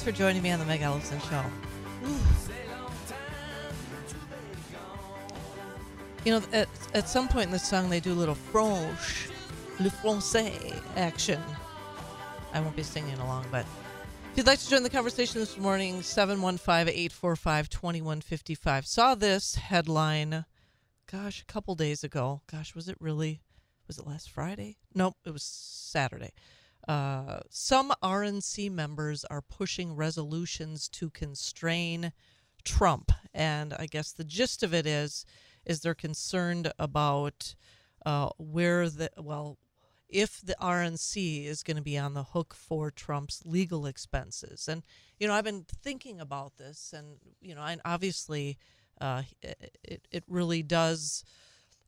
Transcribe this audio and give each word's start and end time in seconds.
Thanks 0.00 0.16
for 0.16 0.18
joining 0.18 0.40
me 0.40 0.50
on 0.50 0.58
the 0.58 0.64
Meg 0.64 0.80
Ellefson 0.80 1.20
Show. 1.28 1.44
You 6.24 6.32
know, 6.32 6.42
at, 6.54 6.68
at 6.94 7.06
some 7.06 7.28
point 7.28 7.48
in 7.48 7.50
the 7.50 7.58
song, 7.58 7.90
they 7.90 8.00
do 8.00 8.14
a 8.14 8.14
little 8.14 8.34
French, 8.34 9.28
le 9.78 9.90
français 9.90 10.80
action. 10.96 11.38
I 12.54 12.62
won't 12.62 12.76
be 12.76 12.82
singing 12.82 13.18
along, 13.18 13.44
but 13.50 13.66
if 14.30 14.38
you'd 14.38 14.46
like 14.46 14.60
to 14.60 14.70
join 14.70 14.84
the 14.84 14.88
conversation 14.88 15.38
this 15.38 15.58
morning, 15.58 16.00
715 16.00 16.88
845 16.88 17.68
2155. 17.68 18.86
Saw 18.86 19.14
this 19.14 19.56
headline, 19.56 20.46
gosh, 21.12 21.42
a 21.42 21.52
couple 21.52 21.74
days 21.74 22.02
ago. 22.02 22.40
Gosh, 22.50 22.74
was 22.74 22.88
it 22.88 22.96
really? 23.00 23.42
Was 23.86 23.98
it 23.98 24.06
last 24.06 24.30
Friday? 24.30 24.78
Nope, 24.94 25.16
it 25.26 25.30
was 25.30 25.42
Saturday. 25.42 26.32
Uh, 26.88 27.40
some 27.50 27.92
RNC 28.02 28.70
members 28.70 29.24
are 29.26 29.42
pushing 29.42 29.94
resolutions 29.94 30.88
to 30.88 31.10
constrain 31.10 32.12
Trump, 32.64 33.12
and 33.32 33.74
I 33.74 33.86
guess 33.86 34.12
the 34.12 34.24
gist 34.24 34.62
of 34.62 34.74
it 34.74 34.86
is 34.86 35.24
is 35.64 35.80
they're 35.80 35.94
concerned 35.94 36.72
about 36.78 37.54
uh, 38.06 38.30
where 38.38 38.88
the 38.88 39.10
well 39.18 39.58
if 40.08 40.40
the 40.40 40.56
RNC 40.60 41.46
is 41.46 41.62
going 41.62 41.76
to 41.76 41.82
be 41.82 41.96
on 41.96 42.14
the 42.14 42.24
hook 42.24 42.54
for 42.54 42.90
Trump's 42.90 43.42
legal 43.44 43.86
expenses. 43.86 44.66
And 44.68 44.82
you 45.18 45.28
know, 45.28 45.34
I've 45.34 45.44
been 45.44 45.66
thinking 45.82 46.20
about 46.20 46.56
this, 46.56 46.92
and 46.96 47.18
you 47.40 47.54
know, 47.54 47.62
and 47.62 47.80
obviously, 47.84 48.58
uh, 49.00 49.22
it 49.42 50.06
it 50.10 50.24
really 50.28 50.62
does 50.62 51.24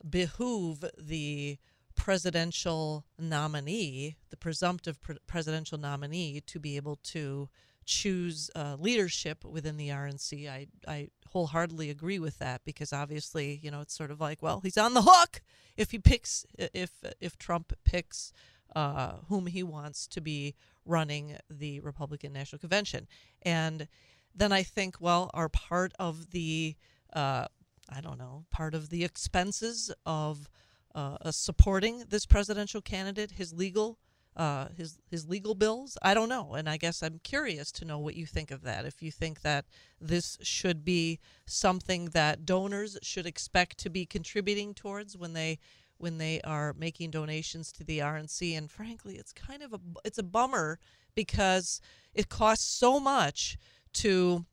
behoove 0.08 0.84
the 0.98 1.58
presidential 1.92 3.04
nominee, 3.18 4.16
the 4.30 4.36
presumptive 4.36 5.00
pre- 5.00 5.18
presidential 5.26 5.78
nominee, 5.78 6.40
to 6.46 6.58
be 6.58 6.76
able 6.76 6.96
to 6.96 7.48
choose 7.84 8.50
uh, 8.54 8.76
leadership 8.78 9.44
within 9.44 9.76
the 9.76 9.88
RNC. 9.88 10.48
I, 10.48 10.66
I 10.86 11.08
wholeheartedly 11.28 11.90
agree 11.90 12.18
with 12.18 12.38
that 12.38 12.62
because 12.64 12.92
obviously, 12.92 13.58
you 13.62 13.70
know, 13.70 13.80
it's 13.80 13.96
sort 13.96 14.10
of 14.10 14.20
like, 14.20 14.42
well, 14.42 14.60
he's 14.60 14.78
on 14.78 14.94
the 14.94 15.02
hook 15.02 15.42
if 15.76 15.90
he 15.90 15.98
picks, 15.98 16.44
if 16.58 16.90
if 17.20 17.38
Trump 17.38 17.72
picks 17.84 18.32
uh, 18.76 19.14
whom 19.28 19.46
he 19.46 19.62
wants 19.62 20.06
to 20.08 20.20
be 20.20 20.54
running 20.84 21.36
the 21.50 21.80
Republican 21.80 22.32
National 22.32 22.58
Convention, 22.58 23.06
and 23.42 23.88
then 24.34 24.52
I 24.52 24.62
think, 24.62 24.96
well, 25.00 25.30
are 25.34 25.48
part 25.48 25.92
of 25.98 26.30
the, 26.30 26.76
uh, 27.12 27.46
I 27.88 28.00
don't 28.00 28.18
know, 28.18 28.44
part 28.50 28.74
of 28.74 28.88
the 28.88 29.04
expenses 29.04 29.92
of 30.06 30.48
uh, 30.94 31.30
supporting 31.30 32.04
this 32.08 32.26
presidential 32.26 32.80
candidate, 32.80 33.32
his 33.32 33.52
legal 33.52 33.98
uh, 34.36 34.68
his 34.76 34.98
his 35.10 35.28
legal 35.28 35.54
bills. 35.54 35.98
I 36.02 36.14
don't 36.14 36.28
know, 36.28 36.54
and 36.54 36.68
I 36.68 36.76
guess 36.78 37.02
I'm 37.02 37.20
curious 37.22 37.70
to 37.72 37.84
know 37.84 37.98
what 37.98 38.14
you 38.14 38.24
think 38.24 38.50
of 38.50 38.62
that. 38.62 38.86
If 38.86 39.02
you 39.02 39.10
think 39.10 39.42
that 39.42 39.66
this 40.00 40.38
should 40.42 40.84
be 40.84 41.20
something 41.46 42.06
that 42.06 42.46
donors 42.46 42.96
should 43.02 43.26
expect 43.26 43.76
to 43.78 43.90
be 43.90 44.06
contributing 44.06 44.72
towards 44.74 45.16
when 45.16 45.34
they 45.34 45.58
when 45.98 46.18
they 46.18 46.40
are 46.42 46.72
making 46.72 47.10
donations 47.10 47.70
to 47.72 47.84
the 47.84 47.98
RNC, 47.98 48.56
and 48.56 48.70
frankly, 48.70 49.16
it's 49.16 49.32
kind 49.32 49.62
of 49.62 49.74
a 49.74 49.80
it's 50.04 50.18
a 50.18 50.22
bummer 50.22 50.78
because 51.14 51.80
it 52.14 52.30
costs 52.30 52.66
so 52.66 52.98
much 52.98 53.58
to 53.92 54.46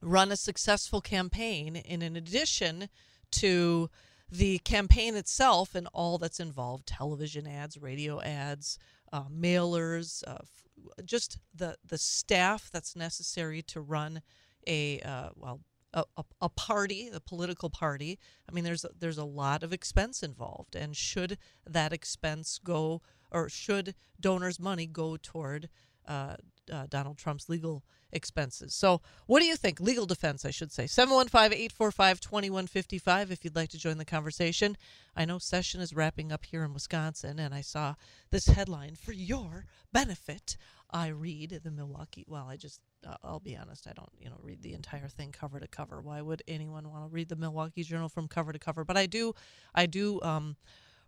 run 0.00 0.32
a 0.32 0.36
successful 0.36 1.00
campaign, 1.00 1.76
and 1.76 2.02
in 2.02 2.16
addition 2.16 2.88
to 3.30 3.88
the 4.32 4.58
campaign 4.60 5.14
itself 5.14 5.74
and 5.74 5.86
all 5.92 6.16
that's 6.16 6.40
involved 6.40 6.86
television 6.86 7.46
ads, 7.46 7.76
radio 7.76 8.20
ads, 8.22 8.78
uh, 9.12 9.24
mailers, 9.24 10.24
uh, 10.26 10.38
f- 10.40 11.04
just 11.04 11.38
the 11.54 11.76
the 11.86 11.98
staff 11.98 12.70
that's 12.72 12.96
necessary 12.96 13.60
to 13.60 13.80
run 13.80 14.22
a 14.66 15.00
uh, 15.00 15.28
well 15.36 15.60
a, 15.94 16.04
a, 16.40 16.48
party, 16.48 17.10
a 17.12 17.20
political 17.20 17.68
party. 17.68 18.18
I 18.48 18.52
mean, 18.52 18.64
there's 18.64 18.86
there's 18.98 19.18
a 19.18 19.24
lot 19.24 19.62
of 19.62 19.74
expense 19.74 20.22
involved, 20.22 20.74
and 20.74 20.96
should 20.96 21.36
that 21.66 21.92
expense 21.92 22.58
go, 22.64 23.02
or 23.30 23.50
should 23.50 23.94
donors' 24.18 24.58
money 24.58 24.86
go 24.86 25.18
toward 25.18 25.68
uh, 26.06 26.36
uh, 26.72 26.86
Donald 26.88 27.18
Trump's 27.18 27.48
legal 27.48 27.82
expenses. 28.12 28.74
So, 28.74 29.00
what 29.26 29.40
do 29.40 29.46
you 29.46 29.56
think? 29.56 29.80
Legal 29.80 30.06
defense, 30.06 30.44
I 30.44 30.50
should 30.50 30.72
say. 30.72 30.86
715 30.86 31.52
845 31.52 32.20
2155 32.20 33.30
if 33.30 33.44
you'd 33.44 33.56
like 33.56 33.70
to 33.70 33.78
join 33.78 33.98
the 33.98 34.04
conversation. 34.04 34.76
I 35.16 35.24
know 35.24 35.38
session 35.38 35.80
is 35.80 35.94
wrapping 35.94 36.30
up 36.30 36.44
here 36.44 36.64
in 36.64 36.74
Wisconsin, 36.74 37.38
and 37.38 37.54
I 37.54 37.62
saw 37.62 37.94
this 38.30 38.46
headline 38.46 38.94
for 38.94 39.12
your 39.12 39.66
benefit. 39.92 40.56
I 40.90 41.08
read 41.08 41.60
the 41.64 41.70
Milwaukee. 41.70 42.24
Well, 42.28 42.46
I 42.48 42.56
just, 42.56 42.80
uh, 43.06 43.16
I'll 43.24 43.40
be 43.40 43.56
honest, 43.56 43.86
I 43.88 43.92
don't, 43.94 44.12
you 44.20 44.28
know, 44.28 44.38
read 44.42 44.62
the 44.62 44.74
entire 44.74 45.08
thing 45.08 45.32
cover 45.32 45.58
to 45.58 45.66
cover. 45.66 46.02
Why 46.02 46.20
would 46.20 46.42
anyone 46.46 46.90
want 46.90 47.04
to 47.04 47.08
read 47.08 47.30
the 47.30 47.36
Milwaukee 47.36 47.82
Journal 47.82 48.10
from 48.10 48.28
cover 48.28 48.52
to 48.52 48.58
cover? 48.58 48.84
But 48.84 48.98
I 48.98 49.06
do, 49.06 49.34
I 49.74 49.86
do. 49.86 50.20
Um, 50.22 50.56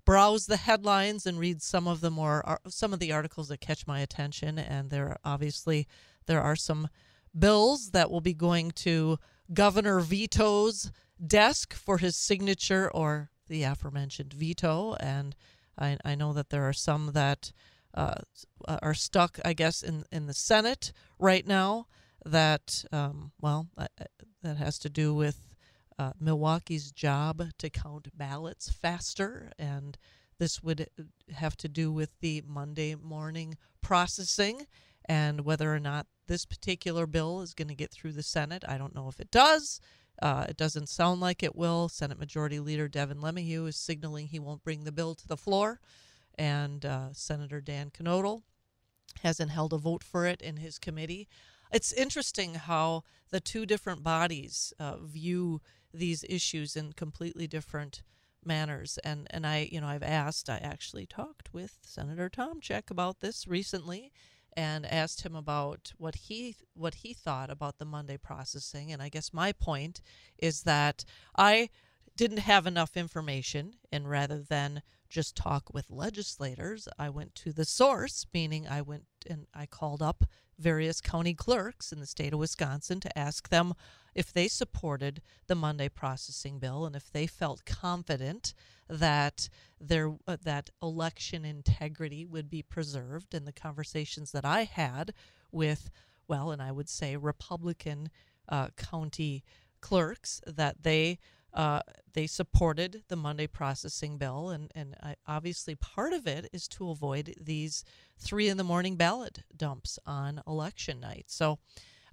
browse 0.04 0.46
the 0.46 0.56
headlines 0.56 1.26
and 1.26 1.38
read 1.38 1.62
some 1.62 1.86
of 1.86 2.00
the 2.00 2.10
more 2.10 2.42
uh, 2.48 2.56
some 2.68 2.92
of 2.92 2.98
the 2.98 3.12
articles 3.12 3.48
that 3.48 3.60
catch 3.60 3.86
my 3.86 4.00
attention 4.00 4.58
and 4.58 4.90
there 4.90 5.08
are 5.08 5.18
obviously 5.24 5.86
there 6.26 6.40
are 6.40 6.56
some 6.56 6.88
bills 7.36 7.90
that 7.90 8.10
will 8.10 8.20
be 8.20 8.34
going 8.34 8.70
to 8.70 9.18
governor 9.52 10.00
veto's 10.00 10.90
desk 11.24 11.74
for 11.74 11.98
his 11.98 12.16
signature 12.16 12.90
or 12.92 13.30
the 13.48 13.62
aforementioned 13.62 14.32
veto 14.32 14.94
and 15.00 15.34
i, 15.78 15.96
I 16.04 16.14
know 16.14 16.32
that 16.32 16.50
there 16.50 16.68
are 16.68 16.72
some 16.72 17.12
that 17.12 17.52
uh, 17.94 18.16
are 18.66 18.94
stuck 18.94 19.38
i 19.44 19.52
guess 19.52 19.82
in, 19.82 20.04
in 20.10 20.26
the 20.26 20.34
senate 20.34 20.92
right 21.18 21.46
now 21.46 21.86
that 22.24 22.84
um, 22.92 23.32
well 23.40 23.68
that 24.42 24.56
has 24.56 24.78
to 24.80 24.90
do 24.90 25.14
with 25.14 25.53
uh, 25.98 26.12
Milwaukee's 26.20 26.90
job 26.92 27.42
to 27.58 27.70
count 27.70 28.08
ballots 28.16 28.70
faster, 28.70 29.52
and 29.58 29.96
this 30.38 30.62
would 30.62 30.88
uh, 30.98 31.02
have 31.34 31.56
to 31.58 31.68
do 31.68 31.92
with 31.92 32.10
the 32.20 32.42
Monday 32.46 32.94
morning 32.94 33.56
processing 33.82 34.66
and 35.06 35.44
whether 35.44 35.72
or 35.72 35.80
not 35.80 36.06
this 36.26 36.46
particular 36.46 37.06
bill 37.06 37.42
is 37.42 37.54
going 37.54 37.68
to 37.68 37.74
get 37.74 37.90
through 37.90 38.12
the 38.12 38.22
Senate. 38.22 38.64
I 38.66 38.78
don't 38.78 38.94
know 38.94 39.08
if 39.08 39.20
it 39.20 39.30
does. 39.30 39.80
Uh, 40.22 40.46
it 40.48 40.56
doesn't 40.56 40.88
sound 40.88 41.20
like 41.20 41.42
it 41.42 41.56
will. 41.56 41.88
Senate 41.88 42.18
Majority 42.18 42.60
Leader 42.60 42.88
Devin 42.88 43.18
LeMahieu 43.18 43.68
is 43.68 43.76
signaling 43.76 44.26
he 44.26 44.38
won't 44.38 44.64
bring 44.64 44.84
the 44.84 44.92
bill 44.92 45.14
to 45.14 45.28
the 45.28 45.36
floor, 45.36 45.80
and 46.36 46.84
uh, 46.84 47.12
Senator 47.12 47.60
Dan 47.60 47.90
Knodl 47.90 48.42
hasn't 49.22 49.50
held 49.50 49.72
a 49.72 49.78
vote 49.78 50.02
for 50.02 50.26
it 50.26 50.40
in 50.40 50.56
his 50.56 50.78
committee. 50.78 51.28
It's 51.72 51.92
interesting 51.92 52.54
how 52.54 53.02
the 53.30 53.40
two 53.40 53.66
different 53.66 54.02
bodies 54.02 54.72
uh, 54.78 54.98
view 54.98 55.60
these 55.94 56.24
issues 56.28 56.76
in 56.76 56.92
completely 56.92 57.46
different 57.46 58.02
manners. 58.44 58.98
And 59.04 59.26
and 59.30 59.46
I, 59.46 59.68
you 59.70 59.80
know, 59.80 59.86
I've 59.86 60.02
asked. 60.02 60.50
I 60.50 60.56
actually 60.56 61.06
talked 61.06 61.52
with 61.52 61.78
Senator 61.82 62.28
Tomczyk 62.28 62.90
about 62.90 63.20
this 63.20 63.46
recently, 63.46 64.12
and 64.56 64.86
asked 64.86 65.22
him 65.22 65.34
about 65.34 65.92
what 65.98 66.14
he 66.14 66.56
what 66.74 66.96
he 66.96 67.12
thought 67.12 67.50
about 67.50 67.78
the 67.78 67.84
Monday 67.84 68.16
processing. 68.16 68.92
And 68.92 69.02
I 69.02 69.08
guess 69.08 69.32
my 69.32 69.52
point 69.52 70.00
is 70.38 70.62
that 70.62 71.04
I 71.36 71.70
didn't 72.16 72.38
have 72.38 72.66
enough 72.66 72.96
information, 72.96 73.74
and 73.90 74.08
rather 74.08 74.38
than 74.38 74.82
just 75.08 75.36
talk 75.36 75.72
with 75.72 75.90
legislators, 75.90 76.88
I 76.98 77.08
went 77.08 77.34
to 77.36 77.52
the 77.52 77.64
source, 77.64 78.26
meaning 78.32 78.66
I 78.68 78.82
went 78.82 79.04
and 79.28 79.46
I 79.54 79.66
called 79.66 80.02
up 80.02 80.24
various 80.58 81.00
county 81.00 81.34
clerks 81.34 81.92
in 81.92 82.00
the 82.00 82.06
state 82.06 82.32
of 82.32 82.38
Wisconsin 82.38 83.00
to 83.00 83.18
ask 83.18 83.48
them 83.48 83.74
if 84.14 84.32
they 84.32 84.46
supported 84.48 85.20
the 85.46 85.54
Monday 85.54 85.88
processing 85.88 86.58
bill 86.58 86.86
and 86.86 86.94
if 86.94 87.10
they 87.10 87.26
felt 87.26 87.64
confident 87.64 88.54
that 88.88 89.48
there 89.80 90.14
uh, 90.26 90.36
that 90.42 90.70
election 90.82 91.44
integrity 91.44 92.24
would 92.24 92.48
be 92.48 92.62
preserved. 92.62 93.34
In 93.34 93.44
the 93.44 93.52
conversations 93.52 94.30
that 94.32 94.44
I 94.44 94.64
had 94.64 95.12
with 95.50 95.90
well 96.28 96.50
and 96.50 96.62
I 96.62 96.70
would 96.70 96.88
say 96.88 97.16
Republican 97.16 98.10
uh, 98.48 98.68
county 98.76 99.42
clerks 99.80 100.40
that 100.46 100.82
they 100.82 101.18
uh, 101.54 101.80
they 102.12 102.26
supported 102.26 103.04
the 103.08 103.16
Monday 103.16 103.46
processing 103.46 104.18
bill, 104.18 104.50
and 104.50 104.70
and 104.74 104.96
I, 105.02 105.14
obviously 105.26 105.74
part 105.74 106.12
of 106.12 106.26
it 106.26 106.48
is 106.52 106.66
to 106.68 106.90
avoid 106.90 107.34
these 107.40 107.84
three 108.18 108.48
in 108.48 108.56
the 108.56 108.64
morning 108.64 108.96
ballot 108.96 109.40
dumps 109.56 109.98
on 110.04 110.42
election 110.46 111.00
night. 111.00 111.26
So, 111.28 111.58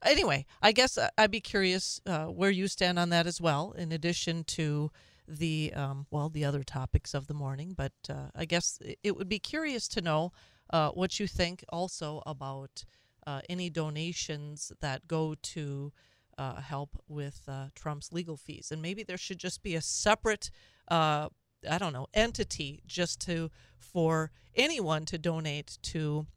anyway, 0.04 0.46
I 0.62 0.72
guess 0.72 0.98
I'd 1.18 1.32
be 1.32 1.42
curious 1.42 2.02
uh, 2.06 2.26
where 2.26 2.52
you 2.52 2.68
stand 2.68 3.00
on 3.00 3.10
that 3.10 3.28
as 3.28 3.42
well. 3.42 3.72
In 3.72 3.92
addition 3.92 4.44
to 4.46 4.92
the 5.28 5.74
um, 5.76 6.06
well, 6.12 6.30
the 6.30 6.46
other 6.46 6.64
topics 6.64 7.14
of 7.14 7.28
the 7.28 7.34
morning, 7.34 7.74
but 7.76 7.94
uh, 8.10 8.30
I 8.36 8.46
guess 8.46 8.80
it 9.04 9.18
would 9.18 9.30
be 9.30 9.40
curious 9.40 9.88
to 9.90 10.02
know 10.02 10.34
uh, 10.70 10.90
what 10.90 11.20
you 11.20 11.28
think 11.28 11.64
also 11.70 12.22
about 12.26 12.86
uh, 13.26 13.42
any 13.50 13.70
donations 13.70 14.72
that 14.82 15.08
go 15.08 15.36
to 15.42 15.92
uh, 16.38 16.62
help 16.62 17.02
with 17.08 17.42
uh, 17.48 17.68
Trump's 17.76 18.12
legal 18.12 18.38
fees. 18.38 18.72
And 18.72 18.82
maybe 18.82 19.04
there 19.04 19.18
should 19.18 19.40
just 19.40 19.64
be 19.64 19.76
a 19.76 19.82
separate, 19.82 20.50
uh, 20.88 21.30
I 21.70 21.78
don't 21.78 21.94
know, 21.94 22.08
entity 22.14 22.82
just 22.86 23.20
to 23.22 23.52
for 23.78 24.32
anyone 24.56 25.06
to 25.06 25.18
donate 25.18 25.78
to 25.84 26.28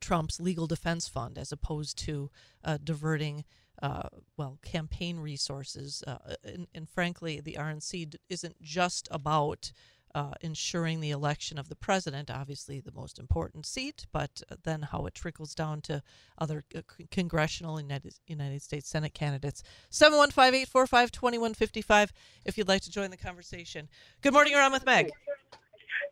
Trump's 0.00 0.40
legal 0.40 0.66
defense 0.66 1.08
fund 1.08 1.38
as 1.38 1.52
opposed 1.52 1.98
to 1.98 2.30
uh, 2.64 2.78
diverting, 2.82 3.44
uh, 3.82 4.08
well, 4.36 4.58
campaign 4.62 5.18
resources. 5.18 6.02
Uh, 6.06 6.34
and, 6.44 6.66
and, 6.74 6.88
frankly, 6.88 7.40
the 7.40 7.56
RNC 7.58 8.14
isn't 8.28 8.60
just 8.62 9.08
about 9.10 9.72
uh, 10.14 10.32
ensuring 10.40 11.00
the 11.00 11.10
election 11.10 11.58
of 11.58 11.68
the 11.68 11.76
president, 11.76 12.30
obviously 12.30 12.80
the 12.80 12.92
most 12.92 13.18
important 13.18 13.66
seat, 13.66 14.06
but 14.12 14.42
then 14.64 14.82
how 14.82 15.06
it 15.06 15.14
trickles 15.14 15.54
down 15.54 15.80
to 15.82 16.02
other 16.38 16.64
uh, 16.74 16.80
congressional 17.10 17.80
United, 17.80 18.14
United 18.26 18.62
States 18.62 18.88
Senate 18.88 19.14
candidates. 19.14 19.62
715 19.90 20.62
845 20.62 21.12
2155 21.12 22.12
if 22.44 22.56
you'd 22.56 22.68
like 22.68 22.82
to 22.82 22.90
join 22.90 23.10
the 23.10 23.16
conversation. 23.16 23.88
Good 24.22 24.32
morning, 24.32 24.52
you're 24.52 24.62
on 24.62 24.72
with 24.72 24.86
Meg. 24.86 25.10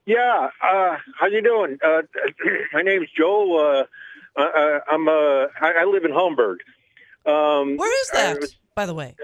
Yeah, 0.06 0.48
uh, 0.62 0.96
how 1.18 1.26
you 1.26 1.42
doing? 1.42 1.78
Uh, 1.82 2.02
my 2.72 2.82
name's 2.82 3.08
Joe. 3.16 3.86
Uh, 4.36 4.40
uh 4.40 4.80
I'm 4.90 5.08
uh, 5.08 5.46
I 5.60 5.84
live 5.84 6.04
in 6.04 6.10
Humbird. 6.12 6.58
Um, 7.26 7.76
Where 7.76 8.02
is 8.02 8.10
that, 8.10 8.54
by 8.74 8.84
the 8.84 8.92
way? 8.92 9.16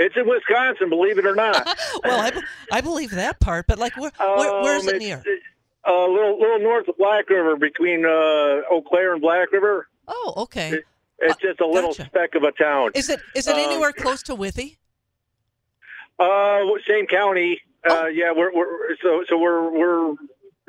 It's 0.00 0.16
in 0.16 0.26
Wisconsin, 0.26 0.88
believe 0.88 1.18
it 1.18 1.26
or 1.26 1.34
not. 1.34 1.66
well, 2.04 2.20
I, 2.20 2.32
I 2.72 2.80
believe 2.80 3.10
that 3.10 3.38
part, 3.38 3.66
but 3.66 3.78
like, 3.78 3.94
where, 3.98 4.10
where 4.18 4.62
where's 4.62 4.88
um, 4.88 4.94
it 4.94 4.98
near? 4.98 5.22
A 5.86 5.90
uh, 5.90 6.08
little, 6.08 6.40
little 6.40 6.58
north 6.58 6.88
of 6.88 6.96
Black 6.96 7.28
River, 7.28 7.56
between 7.56 8.06
uh, 8.06 8.08
Eau 8.08 8.82
Claire 8.88 9.12
and 9.12 9.20
Black 9.20 9.52
River. 9.52 9.88
Oh, 10.08 10.32
okay. 10.38 10.70
It, 10.70 10.84
it's 11.18 11.34
uh, 11.34 11.48
just 11.48 11.60
a 11.60 11.66
little 11.66 11.90
gotcha. 11.90 12.06
speck 12.06 12.34
of 12.34 12.44
a 12.44 12.52
town. 12.52 12.92
Is 12.94 13.10
it? 13.10 13.20
Is 13.34 13.46
it 13.46 13.54
um, 13.54 13.60
anywhere 13.60 13.92
close 13.92 14.22
to 14.24 14.34
Withee? 14.34 14.78
Uh, 16.18 16.60
same 16.88 17.06
county. 17.06 17.60
Uh, 17.86 18.04
oh. 18.04 18.06
yeah, 18.06 18.32
we're, 18.34 18.54
we're 18.54 18.96
so 19.02 19.22
so 19.28 19.38
we're 19.38 19.70
we're 19.70 20.12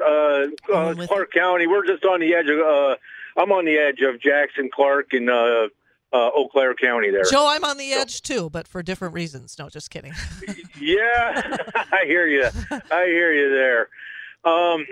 uh, 0.04 0.48
uh 0.74 1.07
Clark 1.07 1.31
County. 1.31 1.68
We're 1.68 1.88
just 1.88 2.04
on 2.04 2.19
the 2.19 2.33
edge 2.33 2.50
of. 2.50 2.60
Uh, 2.60 2.98
I'm 3.38 3.54
on 3.54 3.63
the 3.63 3.78
edge 3.78 4.01
of 4.01 4.19
Jackson, 4.19 4.69
Clark, 4.74 5.13
and 5.13 5.30
uh, 6.11 6.15
uh, 6.15 6.31
Eau 6.35 6.47
Claire 6.47 6.73
County 6.75 7.11
there. 7.11 7.23
Joe, 7.29 7.47
I'm 7.47 7.63
on 7.63 7.77
the 7.77 7.93
edge 7.93 8.21
too, 8.21 8.49
but 8.49 8.67
for 8.67 8.83
different 8.83 9.13
reasons. 9.13 9.55
No, 9.57 9.69
just 9.69 9.89
kidding. 9.89 10.13
yeah, 10.79 11.57
I 11.91 12.03
hear 12.05 12.27
you. 12.27 12.47
I 12.91 13.05
hear 13.05 13.33
you 13.33 13.49
there. 13.49 13.89
Um, 14.43 14.85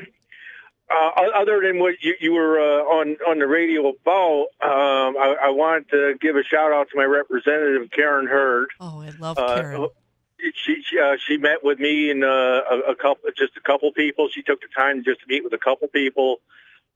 uh, 0.92 1.22
other 1.36 1.62
than 1.62 1.80
what 1.80 1.96
you, 2.02 2.16
you 2.20 2.34
were 2.34 2.60
uh, 2.60 2.84
on 2.84 3.18
on 3.28 3.40
the 3.40 3.48
radio 3.48 3.90
about, 3.90 4.48
um, 4.62 5.18
I, 5.18 5.36
I 5.44 5.50
wanted 5.50 5.90
to 5.92 6.16
give 6.20 6.36
a 6.36 6.44
shout 6.44 6.72
out 6.72 6.90
to 6.90 6.98
my 6.98 7.04
representative 7.04 7.90
Karen 7.92 8.28
Hurd. 8.28 8.70
Oh, 8.80 9.02
I 9.02 9.12
love 9.20 9.38
uh, 9.38 9.56
Karen. 9.56 9.88
She 10.56 10.82
she, 10.84 10.98
uh, 10.98 11.18
she 11.28 11.38
met 11.38 11.64
with 11.64 11.80
me 11.80 12.10
and 12.10 12.24
uh, 12.24 12.28
a, 12.72 12.92
a 12.92 12.96
couple, 12.96 13.30
just 13.38 13.58
a 13.58 13.62
couple 13.62 13.92
people. 13.92 14.30
She 14.30 14.42
took 14.42 14.62
the 14.62 14.68
time 14.76 15.04
just 15.04 15.20
to 15.22 15.28
meet 15.28 15.44
with 15.44 15.54
a 15.54 15.58
couple 15.58 15.88
people 15.90 16.40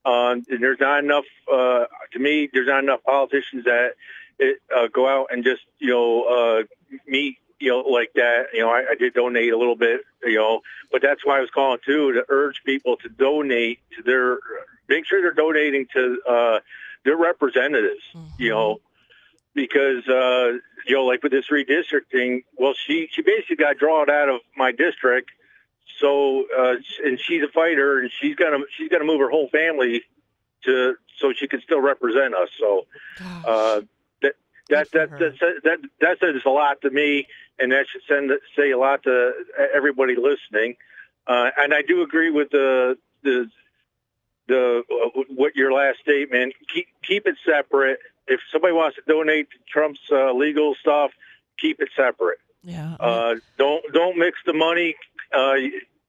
um, 0.04 0.44
and 0.48 0.62
there's 0.62 0.80
not 0.80 1.02
enough, 1.02 1.24
uh, 1.50 1.84
to 2.12 2.18
me, 2.18 2.48
there's 2.52 2.66
not 2.66 2.82
enough 2.82 3.02
politicians 3.04 3.64
that 3.64 3.92
it, 4.38 4.60
uh, 4.74 4.88
go 4.88 5.08
out 5.08 5.28
and 5.30 5.44
just, 5.44 5.62
you 5.78 5.88
know, 5.88 6.24
uh, 6.24 6.62
meet, 7.06 7.38
you 7.58 7.70
know, 7.70 7.80
like 7.80 8.12
that. 8.14 8.48
You 8.52 8.60
know, 8.60 8.70
I, 8.70 8.84
I 8.90 8.94
did 8.96 9.14
donate 9.14 9.52
a 9.52 9.56
little 9.56 9.76
bit, 9.76 10.02
you 10.22 10.36
know, 10.36 10.60
but 10.92 11.00
that's 11.00 11.24
why 11.24 11.38
I 11.38 11.40
was 11.40 11.50
calling 11.50 11.78
too, 11.84 12.12
to 12.12 12.24
urge 12.28 12.62
people 12.64 12.96
to 12.98 13.08
donate 13.08 13.80
to 13.96 14.02
their, 14.02 14.38
make 14.88 15.06
sure 15.06 15.22
they're 15.22 15.32
donating 15.32 15.86
to, 15.94 16.18
uh, 16.28 16.60
their 17.04 17.16
representatives, 17.16 18.02
mm-hmm. 18.14 18.42
you 18.42 18.50
know, 18.50 18.80
because, 19.54 20.06
uh, 20.08 20.58
you 20.86 20.96
know, 20.96 21.04
like 21.04 21.22
with 21.22 21.32
this 21.32 21.46
redistricting, 21.50 22.44
well, 22.58 22.74
she, 22.74 23.08
she 23.10 23.22
basically 23.22 23.56
got 23.56 23.78
drawn 23.78 24.10
out 24.10 24.28
of 24.28 24.40
my 24.56 24.72
district 24.72 25.30
so, 26.00 26.44
uh, 26.56 26.76
and 27.04 27.18
she's 27.20 27.42
a 27.42 27.48
fighter, 27.48 28.00
and 28.00 28.10
she's 28.20 28.36
gonna 28.36 28.58
she's 28.76 28.88
gonna 28.88 29.04
move 29.04 29.20
her 29.20 29.30
whole 29.30 29.48
family 29.48 30.02
to 30.64 30.94
so 31.18 31.32
she 31.32 31.46
can 31.46 31.60
still 31.60 31.80
represent 31.80 32.34
us. 32.34 32.48
So, 32.58 32.86
uh, 33.46 33.80
that 34.22 34.34
that 34.70 34.90
that, 34.92 35.18
that 35.18 35.54
that 35.64 35.78
that 36.00 36.18
says 36.20 36.42
a 36.44 36.50
lot 36.50 36.80
to 36.82 36.90
me, 36.90 37.26
and 37.58 37.72
that 37.72 37.86
should 37.88 38.02
send 38.08 38.30
say 38.56 38.70
a 38.70 38.78
lot 38.78 39.02
to 39.04 39.32
everybody 39.74 40.16
listening. 40.16 40.76
Uh, 41.26 41.50
and 41.56 41.72
I 41.72 41.82
do 41.82 42.02
agree 42.02 42.30
with 42.30 42.50
the 42.50 42.98
the 43.22 43.50
the 44.48 44.82
uh, 44.90 45.20
what 45.34 45.54
your 45.54 45.72
last 45.72 46.00
statement. 46.00 46.54
Keep 46.72 46.88
keep 47.02 47.26
it 47.26 47.36
separate. 47.46 47.98
If 48.26 48.40
somebody 48.50 48.72
wants 48.72 48.96
to 48.96 49.02
donate 49.06 49.50
to 49.50 49.56
Trump's 49.70 50.00
uh, 50.10 50.32
legal 50.32 50.74
stuff, 50.80 51.12
keep 51.58 51.80
it 51.80 51.90
separate. 51.94 52.38
Yeah. 52.62 52.96
Uh, 52.98 53.36
don't 53.58 53.84
don't 53.92 54.18
mix 54.18 54.38
the 54.46 54.54
money. 54.54 54.96
Uh, 55.34 55.54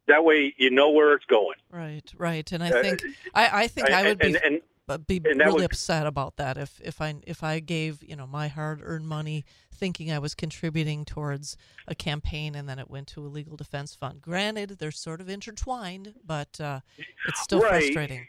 that 0.07 0.23
way, 0.23 0.53
you 0.57 0.69
know 0.69 0.91
where 0.91 1.13
it's 1.13 1.25
going. 1.25 1.55
Right, 1.71 2.11
right. 2.17 2.49
And 2.51 2.63
I 2.63 2.69
uh, 2.69 2.81
think 2.81 3.01
I, 3.33 3.63
I 3.63 3.67
think 3.67 3.89
I 3.89 4.03
would 4.03 4.19
be 4.19 4.27
and, 4.27 4.61
and, 4.87 5.07
be 5.07 5.19
really 5.19 5.51
was, 5.51 5.63
upset 5.63 6.05
about 6.05 6.35
that 6.37 6.57
if 6.57 6.79
if 6.83 7.01
I 7.01 7.15
if 7.25 7.43
I 7.43 7.59
gave 7.59 8.03
you 8.03 8.15
know 8.15 8.27
my 8.27 8.47
hard 8.47 8.81
earned 8.83 9.07
money 9.07 9.45
thinking 9.73 10.11
I 10.11 10.19
was 10.19 10.35
contributing 10.35 11.05
towards 11.05 11.57
a 11.87 11.95
campaign 11.95 12.55
and 12.55 12.69
then 12.69 12.79
it 12.79 12.89
went 12.89 13.07
to 13.09 13.25
a 13.25 13.27
legal 13.27 13.57
defense 13.57 13.95
fund. 13.95 14.21
Granted, 14.21 14.77
they're 14.79 14.91
sort 14.91 15.21
of 15.21 15.29
intertwined, 15.29 16.13
but 16.25 16.59
uh, 16.61 16.79
it's 17.27 17.41
still 17.41 17.61
right. 17.61 17.83
frustrating. 17.83 18.27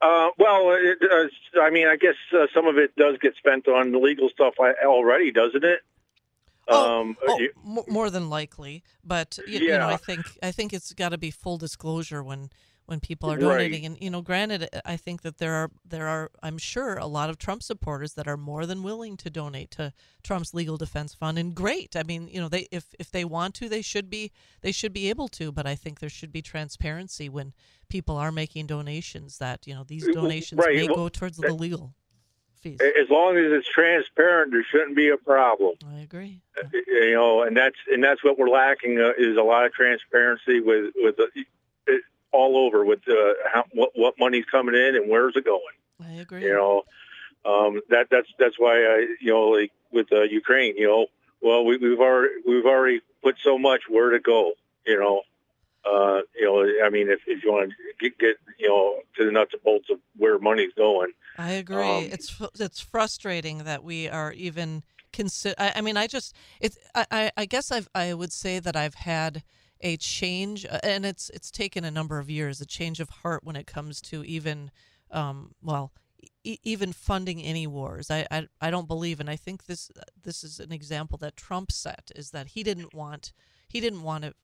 Uh, 0.00 0.28
well, 0.36 0.76
it, 0.76 0.98
uh, 1.00 1.60
I 1.62 1.70
mean, 1.70 1.86
I 1.86 1.94
guess 1.94 2.16
uh, 2.34 2.46
some 2.52 2.66
of 2.66 2.76
it 2.76 2.96
does 2.96 3.16
get 3.18 3.36
spent 3.36 3.68
on 3.68 3.92
the 3.92 3.98
legal 3.98 4.28
stuff 4.30 4.54
already, 4.84 5.30
doesn't 5.30 5.62
it? 5.62 5.80
Oh, 6.68 7.00
um, 7.00 7.16
oh, 7.26 7.38
you, 7.38 7.50
more 7.64 8.08
than 8.08 8.30
likely, 8.30 8.84
but 9.04 9.38
you, 9.46 9.58
yeah. 9.58 9.60
you 9.60 9.78
know, 9.78 9.88
I 9.88 9.96
think 9.96 10.20
I 10.42 10.52
think 10.52 10.72
it's 10.72 10.92
got 10.92 11.08
to 11.08 11.18
be 11.18 11.30
full 11.30 11.58
disclosure 11.58 12.22
when 12.22 12.50
when 12.86 13.00
people 13.00 13.30
are 13.30 13.38
donating. 13.38 13.82
Right. 13.82 13.90
And 13.90 13.98
you 14.00 14.10
know, 14.10 14.22
granted, 14.22 14.68
I 14.84 14.96
think 14.96 15.22
that 15.22 15.38
there 15.38 15.54
are 15.54 15.70
there 15.84 16.06
are 16.06 16.30
I'm 16.42 16.58
sure 16.58 16.96
a 16.96 17.06
lot 17.06 17.30
of 17.30 17.38
Trump 17.38 17.62
supporters 17.62 18.14
that 18.14 18.28
are 18.28 18.36
more 18.36 18.66
than 18.66 18.82
willing 18.82 19.16
to 19.18 19.30
donate 19.30 19.70
to 19.72 19.92
Trump's 20.22 20.54
legal 20.54 20.76
defense 20.76 21.14
fund. 21.14 21.38
And 21.38 21.54
great, 21.54 21.96
I 21.96 22.02
mean, 22.02 22.28
you 22.28 22.40
know, 22.40 22.48
they 22.48 22.68
if 22.70 22.94
if 22.98 23.10
they 23.10 23.24
want 23.24 23.54
to, 23.56 23.68
they 23.68 23.82
should 23.82 24.10
be 24.10 24.32
they 24.60 24.72
should 24.72 24.92
be 24.92 25.08
able 25.10 25.28
to. 25.28 25.52
But 25.52 25.66
I 25.66 25.74
think 25.74 26.00
there 26.00 26.08
should 26.08 26.32
be 26.32 26.42
transparency 26.42 27.28
when 27.28 27.52
people 27.88 28.16
are 28.16 28.32
making 28.32 28.66
donations. 28.66 29.38
That 29.38 29.66
you 29.66 29.74
know, 29.74 29.84
these 29.84 30.06
donations 30.06 30.60
right. 30.64 30.76
may 30.76 30.86
well, 30.86 30.96
go 30.96 31.08
towards 31.08 31.38
the 31.38 31.52
legal 31.52 31.94
fees. 32.62 32.80
As 32.80 33.10
long 33.10 33.36
as 33.36 33.52
it's 33.52 33.68
transparent, 33.68 34.52
there 34.52 34.64
shouldn't 34.64 34.96
be 34.96 35.08
a 35.08 35.16
problem. 35.16 35.74
I 35.86 36.00
agree. 36.00 36.40
Uh, 36.56 36.68
you 36.72 37.14
know, 37.14 37.42
and 37.42 37.56
that's 37.56 37.76
and 37.90 38.02
that's 38.02 38.22
what 38.24 38.38
we're 38.38 38.48
lacking 38.48 38.98
uh, 38.98 39.12
is 39.18 39.36
a 39.36 39.42
lot 39.42 39.66
of 39.66 39.72
transparency 39.72 40.60
with 40.60 40.92
with 40.96 41.16
the, 41.16 41.28
it, 41.86 42.02
all 42.30 42.56
over 42.56 42.84
with 42.84 43.00
uh, 43.08 43.34
how, 43.52 43.64
what 43.72 43.90
what 43.94 44.14
money's 44.18 44.44
coming 44.46 44.74
in 44.74 44.96
and 44.96 45.10
where's 45.10 45.36
it 45.36 45.44
going. 45.44 45.60
I 46.02 46.12
agree. 46.20 46.42
You 46.42 46.54
know, 46.54 46.82
um, 47.44 47.80
that 47.90 48.08
that's 48.10 48.28
that's 48.38 48.58
why 48.58 48.76
I 48.76 49.06
you 49.20 49.32
know 49.32 49.48
like 49.48 49.72
with 49.90 50.12
uh, 50.12 50.22
Ukraine, 50.22 50.76
you 50.76 50.86
know, 50.86 51.06
well 51.40 51.64
we, 51.64 51.76
we've 51.76 52.00
already 52.00 52.34
we've 52.46 52.66
already 52.66 53.00
put 53.22 53.36
so 53.42 53.58
much 53.58 53.82
where 53.88 54.10
to 54.10 54.20
go. 54.20 54.52
You 54.86 54.98
know, 54.98 55.22
uh, 55.84 56.20
you 56.38 56.44
know, 56.44 56.86
I 56.86 56.90
mean, 56.90 57.10
if, 57.10 57.20
if 57.26 57.42
you 57.42 57.52
want 57.52 57.70
to 57.70 57.76
get, 58.00 58.18
get, 58.18 58.36
you 58.58 58.68
know, 58.68 59.00
to 59.16 59.24
the 59.24 59.32
nuts 59.32 59.52
and 59.52 59.62
bolts 59.62 59.88
of 59.90 59.98
where 60.16 60.38
money's 60.38 60.72
going. 60.76 61.12
I 61.38 61.52
agree. 61.52 61.82
Um, 61.82 62.04
it's 62.04 62.40
it's 62.58 62.80
frustrating 62.80 63.58
that 63.64 63.82
we 63.82 64.08
are 64.08 64.32
even 64.32 64.84
consider. 65.12 65.54
I, 65.58 65.72
I, 65.76 65.80
mean, 65.80 65.96
I 65.96 66.06
just 66.06 66.36
it's. 66.60 66.78
I, 66.94 67.30
I 67.36 67.44
guess 67.46 67.70
I've 67.72 67.88
I 67.94 68.14
would 68.14 68.32
say 68.32 68.58
that 68.60 68.76
I've 68.76 68.94
had 68.94 69.42
a 69.80 69.96
change, 69.96 70.64
uh, 70.64 70.78
and 70.82 71.04
it's 71.04 71.30
it's 71.30 71.50
taken 71.50 71.84
a 71.84 71.90
number 71.90 72.18
of 72.18 72.30
years, 72.30 72.60
a 72.60 72.66
change 72.66 73.00
of 73.00 73.10
heart 73.10 73.42
when 73.42 73.56
it 73.56 73.66
comes 73.66 74.00
to 74.02 74.22
even, 74.24 74.70
um, 75.10 75.52
well, 75.60 75.92
e- 76.44 76.58
even 76.62 76.92
funding 76.92 77.42
any 77.42 77.66
wars. 77.66 78.10
I, 78.10 78.26
I 78.30 78.46
I 78.60 78.70
don't 78.70 78.88
believe, 78.88 79.18
and 79.18 79.28
I 79.28 79.36
think 79.36 79.66
this 79.66 79.90
this 80.22 80.44
is 80.44 80.60
an 80.60 80.72
example 80.72 81.18
that 81.18 81.36
Trump 81.36 81.72
set 81.72 82.12
is 82.14 82.30
that 82.30 82.48
he 82.48 82.62
didn't 82.62 82.94
want 82.94 83.32
he 83.68 83.80
didn't 83.80 84.02
want 84.02 84.24
to 84.24 84.34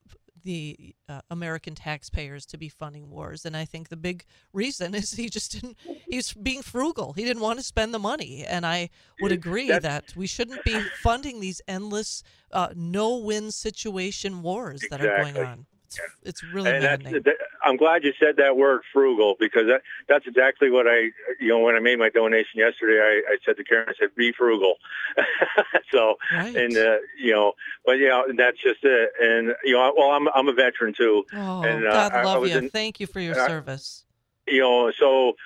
the 0.48 0.94
uh, 1.10 1.20
American 1.30 1.74
taxpayers 1.74 2.46
to 2.46 2.56
be 2.56 2.70
funding 2.70 3.10
wars. 3.10 3.44
And 3.44 3.54
I 3.54 3.66
think 3.66 3.90
the 3.90 3.98
big 3.98 4.24
reason 4.54 4.94
is 5.00 5.12
he 5.12 5.28
just 5.28 5.52
didn't, 5.52 5.76
he's 6.08 6.32
being 6.32 6.62
frugal. 6.62 7.12
He 7.12 7.22
didn't 7.24 7.42
want 7.42 7.58
to 7.58 7.62
spend 7.62 7.92
the 7.92 7.98
money. 7.98 8.46
And 8.46 8.64
I 8.64 8.88
would 9.20 9.30
agree 9.30 9.68
that 9.68 10.16
we 10.16 10.26
shouldn't 10.26 10.64
be 10.64 10.80
funding 11.02 11.40
these 11.40 11.60
endless 11.68 12.22
uh, 12.50 12.68
no 12.74 13.18
win 13.18 13.50
situation 13.50 14.40
wars 14.40 14.80
that 14.88 15.00
exactly. 15.00 15.30
are 15.30 15.34
going 15.34 15.46
on. 15.46 15.66
It's, 15.88 16.00
it's 16.22 16.44
really 16.44 16.70
and 16.70 16.84
maddening. 16.84 17.22
That, 17.22 17.36
I'm 17.64 17.76
glad 17.76 18.04
you 18.04 18.12
said 18.20 18.36
that 18.36 18.56
word 18.56 18.82
frugal 18.92 19.36
because 19.40 19.66
that, 19.68 19.82
that's 20.06 20.26
exactly 20.26 20.70
what 20.70 20.86
I, 20.86 21.10
you 21.40 21.48
know, 21.48 21.60
when 21.60 21.76
I 21.76 21.80
made 21.80 21.98
my 21.98 22.10
donation 22.10 22.60
yesterday, 22.60 23.00
I, 23.00 23.32
I 23.32 23.36
said 23.44 23.56
to 23.56 23.64
Karen, 23.64 23.88
I 23.88 23.92
said, 23.98 24.14
be 24.14 24.32
frugal. 24.32 24.74
so, 25.90 26.16
right. 26.32 26.54
and, 26.54 26.76
uh, 26.76 26.98
you 27.18 27.32
know, 27.32 27.54
but 27.86 27.92
yeah, 27.92 28.22
that's 28.36 28.58
just 28.62 28.80
it. 28.82 29.10
And, 29.20 29.54
you 29.64 29.72
know, 29.72 29.94
well, 29.96 30.10
I'm, 30.10 30.28
I'm 30.28 30.48
a 30.48 30.52
veteran 30.52 30.92
too. 30.92 31.24
Oh, 31.32 31.62
and, 31.62 31.86
uh, 31.86 32.08
God 32.10 32.24
love 32.24 32.46
you. 32.46 32.58
In, 32.58 32.70
Thank 32.70 33.00
you 33.00 33.06
for 33.06 33.20
your 33.20 33.34
service. 33.34 34.04
You 34.46 34.60
know, 34.60 34.92
so, 34.98 35.36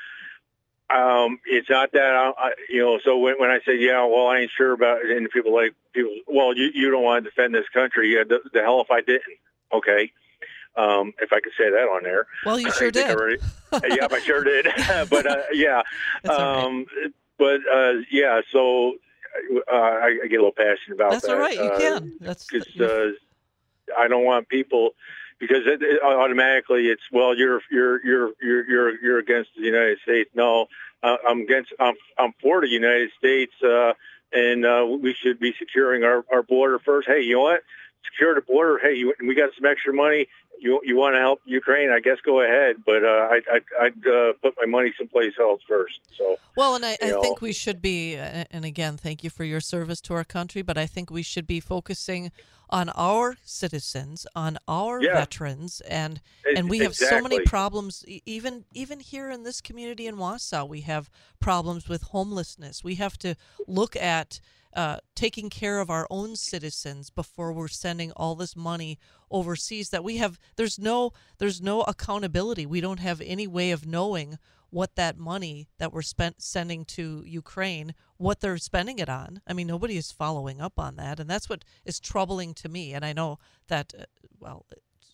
um, 0.93 1.39
it's 1.47 1.71
not 1.71 1.93
that 1.93 2.15
I, 2.15 2.33
I, 2.37 2.53
you 2.69 2.83
know. 2.83 2.99
So 3.03 3.17
when, 3.17 3.37
when 3.39 3.51
I 3.51 3.61
say 3.67 3.77
yeah, 3.79 4.05
well, 4.05 4.27
I 4.27 4.41
ain't 4.41 4.51
sure 4.55 4.73
about 4.73 5.05
it, 5.05 5.17
and 5.17 5.31
people 5.31 5.55
like 5.55 5.75
people, 5.95 6.15
well, 6.27 6.55
you 6.55 6.71
you 6.75 6.91
don't 6.91 7.03
want 7.03 7.25
to 7.25 7.31
defend 7.31 7.55
this 7.55 7.69
country. 7.73 8.15
Yeah, 8.15 8.25
the, 8.29 8.41
the 8.53 8.61
hell 8.61 8.83
if 8.83 8.91
I 8.91 9.01
didn't. 9.01 9.39
Okay, 9.73 10.13
Um, 10.75 11.13
if 11.21 11.33
I 11.33 11.41
could 11.41 11.53
say 11.59 11.71
that 11.71 11.87
on 11.95 12.03
there. 12.03 12.27
Well, 12.47 12.59
you 12.59 12.73
sure 12.73 12.91
did. 12.91 13.11
Already, 13.11 13.43
yeah, 13.73 14.07
I 14.11 14.21
sure 14.21 14.43
did. 14.45 14.67
but 15.11 15.27
uh, 15.27 15.43
yeah, 15.53 15.83
um, 16.29 16.87
right. 16.97 17.13
but 17.39 17.61
uh, 17.71 17.93
yeah. 18.11 18.41
So 18.51 18.95
uh, 19.71 19.75
I, 19.75 20.19
I, 20.25 20.27
get 20.29 20.37
a 20.41 20.45
little 20.45 20.53
passionate 20.53 20.95
about 20.95 21.13
That's 21.13 21.27
that. 21.27 21.37
That's 21.39 21.59
all 21.59 21.65
right. 21.67 21.79
You 21.81 21.89
uh, 21.89 22.01
can. 22.01 22.13
That's 22.21 22.47
because 22.47 22.81
uh, 22.81 23.99
I 23.99 24.09
don't 24.09 24.25
want 24.25 24.49
people 24.49 24.91
because 25.39 25.67
it, 25.67 25.83
it, 25.83 26.03
automatically 26.03 26.87
it's 26.87 27.03
well 27.11 27.37
you're 27.37 27.61
you're 27.71 28.05
you're 28.05 28.31
you're 28.41 28.71
you're 28.71 29.03
you're 29.03 29.19
against 29.19 29.51
the 29.57 29.65
United 29.65 29.99
States. 30.03 30.31
No, 30.35 30.69
I'm 31.03 31.41
against 31.41 31.73
I'm 31.79 31.95
I'm 32.19 32.33
for 32.41 32.61
the 32.61 32.69
United 32.69 33.11
States, 33.19 33.53
uh, 33.63 33.93
and 34.33 34.65
uh, 34.65 34.87
we 35.01 35.15
should 35.15 35.41
be 35.41 35.53
securing 35.59 36.05
our 36.05 36.25
our 36.33 36.43
border 36.43 36.79
first. 36.79 37.09
Hey, 37.09 37.23
you 37.23 37.35
know 37.35 37.43
what? 37.43 37.63
Secure 38.11 38.35
the 38.35 38.41
border. 38.41 38.79
Hey, 38.83 38.95
you, 38.95 39.15
we 39.21 39.35
got 39.35 39.51
some 39.57 39.65
extra 39.65 39.93
money. 39.93 40.29
You 40.59 40.81
you 40.85 40.97
want 40.97 41.15
to 41.15 41.19
help 41.19 41.41
Ukraine? 41.45 41.91
I 41.91 41.99
guess 41.99 42.19
go 42.25 42.41
ahead, 42.41 42.77
but 42.87 43.05
uh, 43.05 43.29
I, 43.31 43.41
I 43.51 43.61
I'd 43.81 44.07
uh, 44.07 44.33
put 44.43 44.55
my 44.61 44.67
money 44.67 44.93
someplace 44.97 45.33
else 45.41 45.61
first. 45.67 46.01
So 46.17 46.37
well, 46.57 46.77
and 46.77 46.85
I, 46.85 46.97
I 47.03 47.21
think 47.21 47.41
we 47.41 47.53
should 47.53 47.83
be. 47.83 48.15
And 48.15 48.65
again, 48.65 48.97
thank 48.97 49.25
you 49.25 49.31
for 49.31 49.45
your 49.45 49.61
service 49.61 50.01
to 50.03 50.15
our 50.15 50.25
country. 50.25 50.63
But 50.63 50.79
I 50.79 50.87
think 50.87 51.11
we 51.11 51.23
should 51.23 51.47
be 51.47 51.59
focusing 51.59 52.31
on 52.73 52.89
our 52.95 53.37
citizens, 53.45 54.27
on 54.35 54.57
our 54.67 55.03
yeah. 55.03 55.13
veterans, 55.13 55.83
and 55.83 56.23
and 56.57 56.71
we 56.71 56.79
have 56.79 56.93
exactly. 56.93 57.19
so 57.19 57.23
many 57.23 57.45
problems. 57.45 58.03
Even 58.25 58.65
even 58.73 58.99
here 58.99 59.31
in 59.31 59.43
this 59.43 59.61
community 59.61 60.07
in 60.07 60.17
Wausau, 60.17 60.67
we 60.67 60.81
have 60.81 61.11
problems 61.39 61.89
with 61.89 62.03
homelessness. 62.03 62.83
We 62.83 62.95
have 62.97 63.19
to 63.19 63.37
look 63.69 63.95
at 63.95 64.41
uh, 64.75 64.97
taking 65.15 65.51
care 65.51 65.81
of 65.81 65.91
our 65.91 66.07
own 66.09 66.35
citizens 66.35 67.11
before 67.11 67.53
we're 67.53 67.69
sending 67.69 68.11
all 68.13 68.35
this 68.35 68.57
money 68.57 68.99
overseas. 69.31 69.91
That 69.91 70.03
we 70.03 70.17
have 70.17 70.39
there's 70.57 70.79
no 70.79 71.13
there's 71.39 71.61
no 71.61 71.83
accountability. 71.83 72.65
We 72.65 72.81
don't 72.81 73.01
have 73.01 73.21
any 73.21 73.47
way 73.47 73.71
of 73.71 73.87
knowing 73.87 74.39
what 74.73 74.97
that 74.97 75.19
money 75.19 75.69
that 75.79 75.93
we're 75.93 76.01
spent 76.01 76.43
sending 76.43 76.87
to 76.87 77.23
Ukraine, 77.27 77.95
what 78.17 78.41
they're 78.41 78.57
spending 78.57 78.99
it 78.99 79.09
on. 79.09 79.43
I 79.47 79.53
mean, 79.53 79.67
nobody 79.67 79.99
is 79.99 80.11
following 80.11 80.63
up 80.63 80.79
on 80.79 80.97
that, 80.97 81.21
and 81.21 81.29
that's 81.29 81.49
what 81.49 81.63
is 81.85 82.01
troubling 82.01 82.55
to 82.55 82.71
me. 82.71 82.95
And 82.95 83.05
I 83.05 83.13
know 83.13 83.39
that, 83.69 83.93
uh, 83.97 84.05
well, 84.41 84.65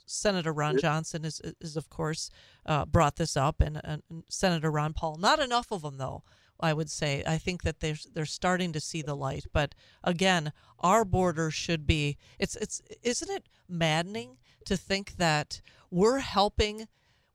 Senator 0.07 0.53
Ron 0.53 0.79
Johnson 0.79 1.25
is, 1.25 1.43
is 1.61 1.77
of 1.77 1.91
course, 1.91 2.31
uh, 2.67 2.85
brought 2.87 3.17
this 3.17 3.37
up, 3.37 3.61
and, 3.61 3.81
and, 3.83 4.03
Senator 4.29 4.71
Ron 4.71 4.93
Paul. 4.93 5.17
Not 5.17 5.41
enough 5.41 5.73
of 5.73 5.83
them, 5.83 5.99
though. 5.99 6.23
I 6.61 6.73
would 6.73 6.91
say. 6.91 7.23
I 7.25 7.39
think 7.39 7.63
that 7.63 7.79
they're 7.79 7.99
they're 8.13 8.27
starting 8.27 8.73
to 8.73 8.81
see 8.81 9.01
the 9.01 9.15
light, 9.15 9.47
but 9.53 9.77
again, 10.03 10.53
our 10.81 11.05
border 11.05 11.53
should 11.53 11.87
be. 11.87 12.17
It's 12.41 12.57
it's 12.57 12.83
isn't 13.05 13.31
it 13.31 13.49
maddening 13.69 14.39
to 14.65 14.77
think 14.77 15.19
that 15.19 15.61
we're 15.89 16.19
helping 16.19 16.89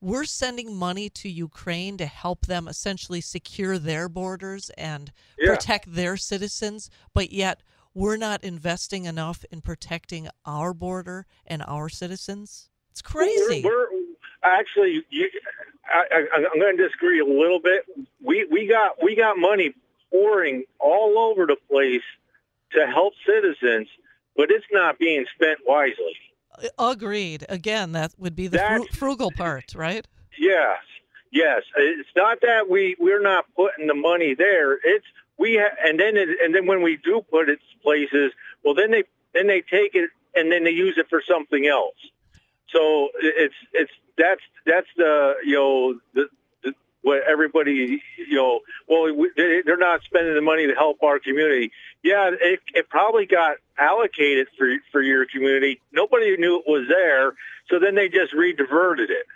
we're 0.03 0.25
sending 0.25 0.75
money 0.75 1.09
to 1.09 1.29
Ukraine 1.29 1.95
to 1.97 2.05
help 2.05 2.45
them 2.45 2.67
essentially 2.67 3.21
secure 3.21 3.77
their 3.77 4.09
borders 4.09 4.69
and 4.71 5.13
yeah. 5.39 5.49
protect 5.49 5.93
their 5.93 6.17
citizens, 6.17 6.89
but 7.13 7.31
yet 7.31 7.61
we're 7.93 8.17
not 8.17 8.43
investing 8.43 9.05
enough 9.05 9.45
in 9.49 9.61
protecting 9.61 10.27
our 10.45 10.73
border 10.73 11.25
and 11.47 11.63
our 11.65 11.87
citizens. 11.87 12.69
It's 12.91 13.01
crazy. 13.01 13.61
We're, 13.63 13.91
we're 13.91 14.01
actually, 14.43 15.05
you, 15.09 15.29
I, 15.85 16.25
am 16.35 16.59
going 16.59 16.75
to 16.75 16.83
disagree 16.87 17.21
a 17.21 17.25
little 17.25 17.59
bit. 17.59 17.85
We 18.21 18.45
we 18.51 18.67
got 18.67 19.01
we 19.01 19.15
got 19.15 19.37
money 19.37 19.73
pouring 20.11 20.65
all 20.79 21.17
over 21.17 21.45
the 21.45 21.57
place 21.69 22.03
to 22.73 22.85
help 22.87 23.13
citizens, 23.25 23.87
but 24.35 24.51
it's 24.51 24.65
not 24.71 24.99
being 24.99 25.25
spent 25.33 25.59
wisely. 25.65 26.17
Agreed. 26.77 27.45
Again, 27.49 27.91
that 27.93 28.13
would 28.17 28.35
be 28.35 28.47
the 28.47 28.57
fru- 28.59 28.87
frugal 28.93 29.31
part, 29.31 29.73
right? 29.75 30.05
Yes, 30.37 30.79
yes. 31.31 31.63
It's 31.77 32.09
not 32.15 32.41
that 32.41 32.69
we 32.69 32.95
we're 32.99 33.21
not 33.21 33.45
putting 33.55 33.87
the 33.87 33.93
money 33.95 34.33
there. 34.33 34.73
It's 34.83 35.05
we 35.37 35.57
ha- 35.57 35.75
and 35.85 35.99
then 35.99 36.17
it, 36.17 36.29
and 36.43 36.53
then 36.53 36.65
when 36.65 36.81
we 36.81 36.97
do 36.97 37.21
put 37.29 37.49
it 37.49 37.59
places, 37.81 38.31
well, 38.63 38.73
then 38.73 38.91
they 38.91 39.03
then 39.33 39.47
they 39.47 39.61
take 39.61 39.95
it 39.95 40.09
and 40.35 40.51
then 40.51 40.63
they 40.63 40.71
use 40.71 40.97
it 40.97 41.07
for 41.09 41.21
something 41.27 41.67
else. 41.67 41.95
So 42.69 43.09
it's 43.19 43.55
it's 43.73 43.91
that's 44.17 44.41
that's 44.65 44.87
the 44.97 45.35
you 45.45 45.55
know 45.55 45.99
the 46.13 46.27
what 47.03 47.21
everybody 47.29 48.01
you 48.17 48.35
know 48.35 48.61
well 48.87 49.13
we, 49.13 49.29
they're 49.35 49.77
not 49.77 50.01
spending 50.03 50.33
the 50.33 50.41
money 50.41 50.65
to 50.67 50.73
help 50.73 51.03
our 51.03 51.19
community. 51.19 51.71
Yeah, 52.01 52.31
it, 52.39 52.59
it 52.73 52.89
probably 52.89 53.25
got 53.25 53.57
allocated 53.77 54.47
for 54.57 54.73
for 54.91 55.01
your 55.01 55.25
community. 55.25 55.79
Nobody 55.91 56.35
knew 56.37 56.59
it 56.59 56.65
was 56.67 56.87
there, 56.89 57.33
so 57.69 57.79
then 57.79 57.95
they 57.95 58.09
just 58.09 58.33
rediverted 58.33 59.09
it. 59.09 59.27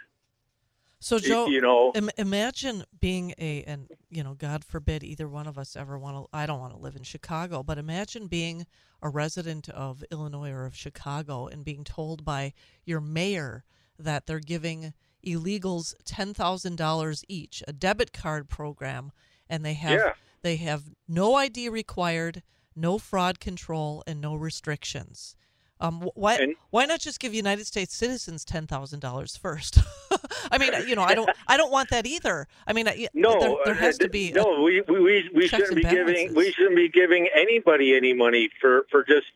So 1.00 1.20
Joe, 1.20 1.46
you 1.48 1.62
know, 1.62 1.92
Im- 1.94 2.10
imagine 2.18 2.84
being 3.00 3.34
a, 3.38 3.64
and 3.64 3.88
you 4.10 4.24
know, 4.24 4.34
God 4.34 4.66
forbid 4.66 5.04
either 5.04 5.28
one 5.28 5.46
of 5.46 5.58
us 5.58 5.76
ever 5.76 5.98
want 5.98 6.18
to. 6.18 6.28
I 6.34 6.48
don't 6.48 6.60
want 6.60 6.74
to 6.74 6.80
live 6.80 6.96
in 6.96 7.04
Chicago, 7.04 7.62
but 7.62 7.78
imagine 7.78 8.28
being 8.28 8.66
a 9.02 9.10
resident 9.10 9.70
of 9.70 10.04
Illinois 10.12 10.52
or 10.52 10.66
of 10.66 10.76
Chicago 10.76 11.46
and 11.48 11.64
being 11.64 11.84
told 11.84 12.26
by 12.26 12.54
your 12.84 13.00
mayor 13.00 13.64
that 14.00 14.26
they're 14.26 14.40
giving 14.40 14.94
illegals 15.26 15.96
ten 16.06 16.34
thousand 16.34 16.78
dollars 16.78 17.24
each, 17.28 17.64
a 17.68 17.74
debit 17.74 18.14
card 18.14 18.50
program, 18.50 19.12
and 19.50 19.64
they 19.64 19.74
have 19.74 20.00
yeah. 20.00 20.14
they 20.42 20.58
have 20.58 20.84
no 21.08 21.36
ID 21.36 21.70
required, 21.70 22.44
no 22.76 22.98
fraud 22.98 23.40
control, 23.40 24.04
and 24.08 24.22
no 24.22 24.36
restrictions. 24.36 25.36
Um, 25.80 26.10
why 26.16 26.36
and, 26.36 26.56
why 26.72 26.86
not 26.86 27.00
just 27.00 27.20
give 27.20 27.34
United 27.36 27.68
States 27.68 27.96
citizens 27.96 28.44
ten 28.44 28.66
thousand 28.66 29.00
dollars 29.00 29.38
first? 29.38 29.80
I 30.52 30.58
mean, 30.58 30.72
you 30.88 30.96
know, 30.96 31.04
I 31.04 31.14
don't 31.14 31.30
I 31.48 31.56
don't 31.56 31.72
want 31.72 31.90
that 31.92 32.08
either. 32.08 32.48
I 32.66 32.74
mean, 32.74 32.88
no, 33.14 33.40
there, 33.40 33.56
there 33.66 33.74
has 33.76 33.98
to 34.00 34.10
be 34.10 34.32
no. 34.32 34.64
We 34.64 34.82
we 34.82 35.30
we 35.34 35.48
shouldn't 35.48 35.76
be 35.76 35.84
giving 35.84 36.34
we 36.34 36.52
shouldn't 36.52 36.76
be 36.76 36.90
giving 36.90 37.30
anybody 37.36 37.96
any 37.96 38.14
money 38.14 38.50
for 38.60 38.88
for 38.90 39.04
just 39.04 39.28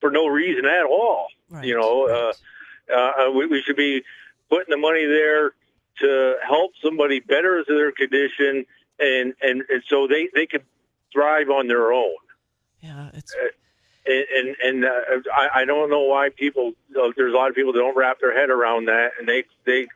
for 0.00 0.10
no 0.10 0.26
reason 0.26 0.64
at 0.64 0.84
all. 0.84 1.26
Right, 1.50 1.66
you 1.66 1.78
know, 1.78 2.06
right. 2.06 2.34
uh, 2.90 3.28
uh, 3.28 3.30
we, 3.32 3.46
we 3.46 3.60
should 3.62 3.76
be 3.76 4.02
putting 4.48 4.70
the 4.70 4.76
money 4.76 5.06
there 5.06 5.52
to 6.00 6.34
help 6.46 6.72
somebody 6.82 7.20
better 7.20 7.64
their 7.66 7.92
condition 7.92 8.66
and 8.98 9.34
and 9.42 9.62
and 9.68 9.82
so 9.88 10.06
they 10.06 10.28
they 10.34 10.46
can 10.46 10.60
thrive 11.12 11.50
on 11.50 11.68
their 11.68 11.92
own. 11.92 12.14
Yeah, 12.80 13.10
it's. 13.14 13.34
Uh, 13.34 13.48
and 14.06 14.26
and, 14.36 14.56
and 14.62 14.84
uh, 14.84 15.30
I, 15.34 15.60
I 15.60 15.64
don't 15.64 15.90
know 15.90 16.02
why 16.02 16.28
people. 16.28 16.72
Uh, 16.94 17.10
there's 17.16 17.32
a 17.32 17.36
lot 17.36 17.48
of 17.48 17.56
people 17.56 17.72
that 17.72 17.78
don't 17.78 17.96
wrap 17.96 18.20
their 18.20 18.38
head 18.38 18.50
around 18.50 18.86
that, 18.86 19.12
and 19.18 19.28
they 19.28 19.44
they 19.64 19.86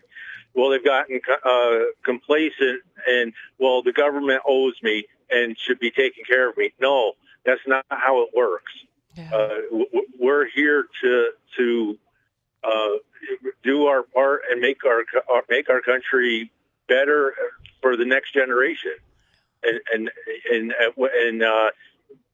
well 0.55 0.71
they've 0.71 0.85
gotten 0.85 1.21
uh, 1.45 1.79
complacent 2.05 2.83
and 3.07 3.33
well 3.59 3.83
the 3.83 3.93
government 3.93 4.43
owes 4.47 4.75
me 4.83 5.05
and 5.31 5.59
should 5.59 5.79
be 5.79 5.91
taking 5.91 6.25
care 6.25 6.49
of 6.49 6.57
me. 6.57 6.73
No, 6.81 7.13
that's 7.45 7.61
not 7.67 7.85
how 7.91 8.23
it 8.23 8.31
works. 8.35 8.73
Yeah. 9.15 9.31
Uh, 9.31 9.85
we're 10.19 10.49
here 10.49 10.87
to 11.03 11.31
to 11.59 11.99
do 13.63 13.87
our 13.87 14.03
part 14.03 14.43
and 14.51 14.61
make 14.61 14.85
our 14.85 15.05
make 15.49 15.69
our 15.71 15.81
country 15.81 16.51
better 16.89 17.35
for 17.83 17.97
the 17.97 18.05
next 18.05 18.33
generation, 18.33 18.95
and 19.63 19.81
and 19.93 20.11
and 20.53 20.75
and. 21.01 21.43
Uh, 21.43 21.71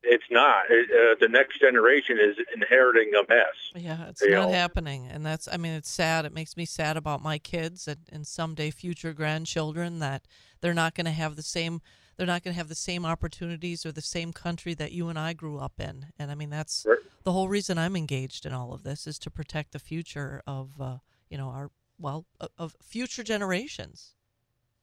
it's 0.07 0.25
not. 0.31 0.66
Uh, 0.66 1.16
the 1.21 1.28
next 1.28 1.61
generation 1.61 2.19
is 2.21 2.37
inheriting 2.54 3.12
a 3.14 3.26
mess. 3.26 3.47
Yeah, 3.75 4.09
it's 4.09 4.23
not 4.23 4.49
know? 4.49 4.50
happening, 4.50 5.09
and 5.11 5.25
that's. 5.25 5.49
I 5.50 5.57
mean, 5.57 5.73
it's 5.73 5.90
sad. 5.90 6.25
It 6.25 6.33
makes 6.35 6.57
me 6.57 6.64
sad 6.64 6.97
about 6.97 7.23
my 7.23 7.38
kids 7.38 7.88
and, 7.88 8.00
and 8.12 8.26
someday 8.26 8.71
future 8.71 9.12
grandchildren 9.12 10.00
that 10.00 10.26
they're 10.61 10.75
not 10.75 10.95
going 10.95 11.07
to 11.07 11.11
have 11.11 11.37
the 11.37 11.43
same. 11.43 11.81
They're 12.16 12.26
not 12.26 12.44
going 12.44 12.54
to 12.54 12.59
have 12.59 12.68
the 12.68 12.75
same 12.75 13.04
opportunities 13.04 13.85
or 13.85 13.92
the 13.92 14.02
same 14.02 14.33
country 14.33 14.75
that 14.75 14.92
you 14.92 15.09
and 15.09 15.18
I 15.18 15.33
grew 15.33 15.59
up 15.59 15.80
in. 15.80 16.06
And 16.18 16.30
I 16.30 16.35
mean, 16.35 16.50
that's 16.50 16.87
right. 16.88 16.99
the 17.25 17.33
whole 17.33 17.49
reason 17.49 17.78
I'm 17.78 17.97
engaged 17.97 18.47
in 18.47 18.52
all 18.52 18.73
of 18.73 18.83
this 18.83 19.06
is 19.06 19.18
to 19.21 19.30
protect 19.30 19.73
the 19.73 19.78
future 19.78 20.42
of, 20.47 20.80
uh, 20.80 20.99
you 21.28 21.38
know, 21.38 21.49
our 21.49 21.71
well, 21.99 22.26
of 22.59 22.76
future 22.83 23.23
generations. 23.23 24.14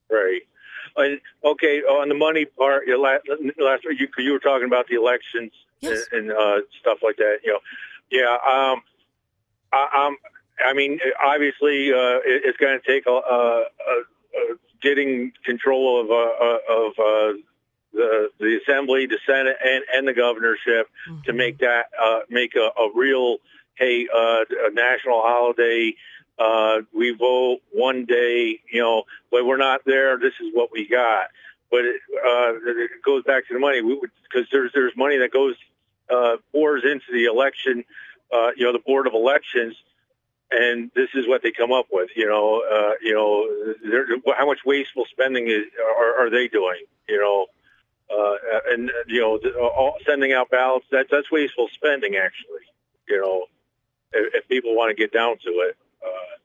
Right. 0.10 0.42
Okay, 1.44 1.82
on 1.82 2.10
the 2.10 2.16
money 2.16 2.46
part, 2.46 2.84
last, 2.88 3.24
last 3.58 3.84
you, 3.84 4.08
you 4.18 4.32
were 4.32 4.40
talking 4.40 4.68
about 4.68 4.88
the 4.88 4.96
elections 4.96 5.52
yes. 5.80 6.06
and, 6.12 6.30
and 6.30 6.38
uh, 6.38 6.62
stuff 6.80 7.00
like 7.04 7.18
that. 7.18 7.40
You 7.44 7.54
know, 7.54 7.60
yeah. 8.10 8.38
Um, 8.46 8.82
I, 9.72 10.08
um, 10.08 10.18
I 10.64 10.74
mean, 10.74 11.00
obviously, 11.24 11.92
uh, 11.92 12.20
it, 12.26 12.44
it's 12.46 12.58
going 12.58 12.80
to 12.80 12.86
take 12.86 13.06
a, 13.08 13.12
a, 13.12 13.64
a, 13.64 14.56
getting 14.82 15.32
control 15.46 16.02
of 16.02 16.10
uh, 16.10 16.14
uh, 16.14 16.58
of 16.70 16.92
uh, 17.00 17.38
the 17.94 18.30
the 18.40 18.60
assembly, 18.62 19.06
the 19.06 19.20
senate, 19.26 19.58
and, 19.64 19.84
and 19.94 20.08
the 20.08 20.14
governorship 20.14 20.88
mm-hmm. 21.10 21.22
to 21.26 21.34
make 21.34 21.60
that 21.60 21.86
uh, 22.02 22.20
make 22.30 22.56
a, 22.56 22.72
a 22.80 22.90
real 22.96 23.38
hey 23.76 24.08
uh, 24.14 24.44
a 24.68 24.74
national 24.74 25.22
holiday 25.22 25.96
uh, 26.42 26.82
we 26.94 27.14
vote 27.14 27.60
one 27.72 28.06
day, 28.06 28.60
you 28.72 28.82
know, 28.82 29.04
when 29.30 29.46
we're 29.46 29.58
not 29.58 29.82
there, 29.86 30.18
this 30.18 30.34
is 30.42 30.50
what 30.54 30.72
we 30.72 30.88
got. 30.88 31.28
But 31.70 31.86
it, 31.86 32.02
uh, 32.16 32.54
it 32.66 33.04
goes 33.06 33.24
back 33.24 33.48
to 33.48 33.54
the 33.54 33.60
money 33.60 33.82
because 33.82 34.48
there's 34.52 34.72
there's 34.74 34.96
money 34.98 35.20
that 35.20 35.32
goes 35.32 35.56
uh, 36.10 36.38
pours 36.52 36.84
into 36.84 37.06
the 37.14 37.26
election, 37.26 37.86
uh, 38.34 38.52
you 38.58 38.66
know, 38.66 38.74
the 38.74 38.80
board 38.80 39.08
of 39.08 39.14
elections, 39.14 39.76
and 40.52 40.92
this 40.96 41.10
is 41.14 41.28
what 41.28 41.42
they 41.44 41.52
come 41.52 41.72
up 41.72 41.88
with. 41.92 42.10
You 42.16 42.28
know, 42.28 42.64
uh, 42.70 42.94
you 43.02 43.14
know, 43.14 44.34
how 44.38 44.46
much 44.46 44.60
wasteful 44.66 45.06
spending 45.12 45.48
is 45.48 45.64
are, 45.98 46.26
are 46.26 46.30
they 46.30 46.48
doing? 46.48 46.84
You 47.08 47.20
know, 47.20 47.46
uh, 48.14 48.36
and 48.70 48.92
you 49.08 49.22
know, 49.22 49.40
all, 49.60 49.96
sending 50.06 50.34
out 50.34 50.50
ballots 50.50 50.86
that's 50.92 51.32
wasteful 51.32 51.70
spending. 51.74 52.16
Actually, 52.16 52.66
you 53.08 53.22
know, 53.22 53.46
if, 54.14 54.36
if 54.36 54.48
people 54.48 54.76
want 54.76 54.90
to 54.90 54.96
get 54.96 55.14
down 55.14 55.38
to 55.40 55.50
it. 55.50 55.78
Uh, 56.04 56.38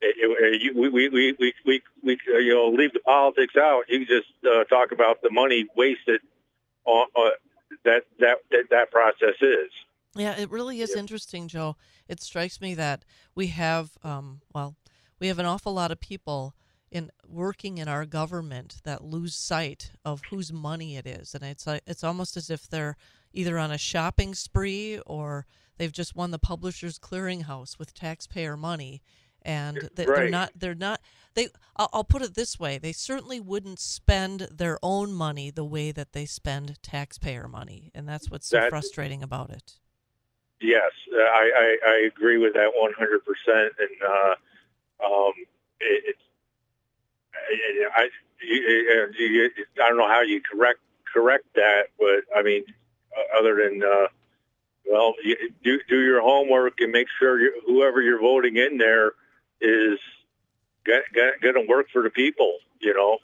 it, 0.00 0.16
it, 0.18 0.76
we, 0.76 0.88
we, 0.88 1.08
we, 1.08 1.32
we, 1.38 1.54
we, 1.64 1.82
we, 2.02 2.18
you 2.26 2.54
know, 2.54 2.68
leave 2.68 2.92
the 2.92 3.00
politics 3.00 3.54
out. 3.56 3.84
You 3.88 4.04
just 4.04 4.28
uh, 4.44 4.64
talk 4.64 4.92
about 4.92 5.22
the 5.22 5.30
money 5.30 5.66
wasted 5.76 6.20
on 6.84 7.06
uh, 7.16 7.30
that, 7.84 8.02
that, 8.20 8.38
that, 8.50 8.64
that 8.70 8.90
process 8.90 9.36
is. 9.40 9.70
Yeah, 10.16 10.36
it 10.38 10.50
really 10.50 10.80
is 10.80 10.92
yeah. 10.94 11.00
interesting, 11.00 11.48
Joe. 11.48 11.76
It 12.08 12.22
strikes 12.22 12.60
me 12.60 12.74
that 12.74 13.04
we 13.34 13.48
have, 13.48 13.90
um, 14.02 14.40
well, 14.54 14.76
we 15.18 15.28
have 15.28 15.38
an 15.38 15.46
awful 15.46 15.72
lot 15.72 15.90
of 15.90 16.00
people 16.00 16.54
in 16.90 17.10
working 17.26 17.78
in 17.78 17.88
our 17.88 18.06
government 18.06 18.76
that 18.84 19.02
lose 19.02 19.34
sight 19.34 19.90
of 20.04 20.22
whose 20.30 20.52
money 20.52 20.96
it 20.96 21.06
is, 21.06 21.34
and 21.34 21.42
it's 21.42 21.66
like 21.66 21.82
it's 21.86 22.04
almost 22.04 22.36
as 22.36 22.50
if 22.50 22.68
they're 22.68 22.96
either 23.32 23.58
on 23.58 23.72
a 23.72 23.78
shopping 23.78 24.34
spree 24.34 25.00
or 25.04 25.46
they've 25.76 25.92
just 25.92 26.14
won 26.14 26.30
the 26.30 26.38
Publishers 26.38 27.00
Clearinghouse 27.00 27.78
with 27.78 27.94
taxpayer 27.94 28.56
money, 28.56 29.02
and 29.44 29.90
they, 29.94 30.06
are 30.06 30.28
not 30.28 30.52
they're 30.56 30.74
not 30.74 31.00
they 31.34 31.48
I'll, 31.76 31.90
I'll, 31.92 32.04
put 32.04 32.22
it 32.22 32.34
this 32.34 32.58
way 32.58 32.78
they 32.78 32.92
certainly 32.92 33.40
wouldn't 33.40 33.78
spend 33.78 34.48
their 34.50 34.78
own 34.82 35.12
money 35.12 35.50
the 35.50 35.64
way 35.64 35.92
that 35.92 36.12
they 36.12 36.24
spend 36.24 36.82
taxpayer 36.82 37.46
money 37.46 37.90
and 37.94 38.08
that's 38.08 38.30
what's 38.30 38.46
so 38.46 38.68
frustrating 38.68 39.22
about 39.22 39.50
it 39.50 39.74
yes 40.64 40.92
uh, 41.12 41.18
I, 41.18 41.50
I, 41.56 41.90
I 41.90 42.06
agree 42.06 42.38
with 42.38 42.54
that 42.54 42.72
100% 42.74 43.68
and 43.78 43.88
uh, 44.02 44.34
um, 45.04 45.32
it, 45.80 46.16
I, 47.96 48.08
you, 48.42 49.50
I 49.82 49.88
don't 49.88 49.98
know 49.98 50.08
how 50.08 50.22
you 50.22 50.40
correct 50.40 50.80
correct 51.12 51.44
that 51.54 51.84
but 51.98 52.24
I 52.36 52.42
mean 52.42 52.64
uh, 53.16 53.38
other 53.38 53.56
than 53.62 53.82
uh, 53.82 54.06
well, 54.86 55.14
you, 55.22 55.36
do 55.62 55.80
do 55.88 56.00
your 56.00 56.20
homework 56.20 56.80
and 56.80 56.92
make 56.92 57.08
sure 57.18 57.40
you, 57.40 57.62
whoever 57.66 58.02
you're 58.02 58.20
voting 58.20 58.56
in 58.56 58.78
there 58.78 59.12
is 59.60 59.98
going 60.84 61.54
to 61.54 61.66
work 61.68 61.86
for 61.92 62.02
the 62.02 62.10
people, 62.10 62.58
you 62.80 62.94
know, 62.94 63.18